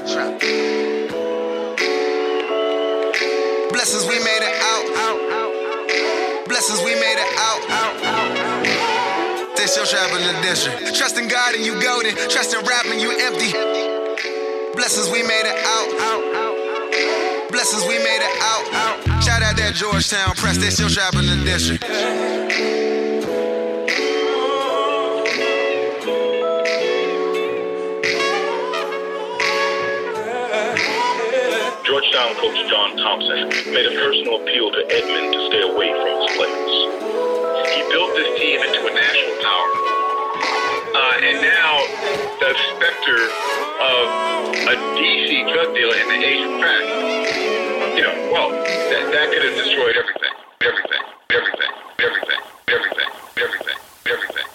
[3.72, 4.86] Blessings we made it out.
[6.48, 7.62] Blessings we made it out.
[9.56, 10.94] This your traveling edition.
[10.94, 12.16] Trust in God and you golden.
[12.30, 13.52] Trust in rapping, you empty.
[14.76, 16.56] Blessings we made it out.
[17.56, 19.24] Blessings we made it out.
[19.24, 20.58] Shout out that Georgetown press.
[20.58, 21.80] they This your traveling edition.
[31.88, 36.36] Georgetown coach John Thompson made a personal appeal to Edmond to stay away from his
[36.36, 36.76] players.
[37.72, 40.05] He built this team into a national power.
[40.96, 41.76] Uh, and now
[42.40, 43.20] the specter
[43.84, 44.08] of
[44.64, 47.98] a DC drug dealer in the Asian of crack.
[47.98, 52.40] You know, well, that, that could have destroyed everything, everything, everything, everything,
[52.70, 53.78] everything, everything,
[54.08, 54.55] everything, everything.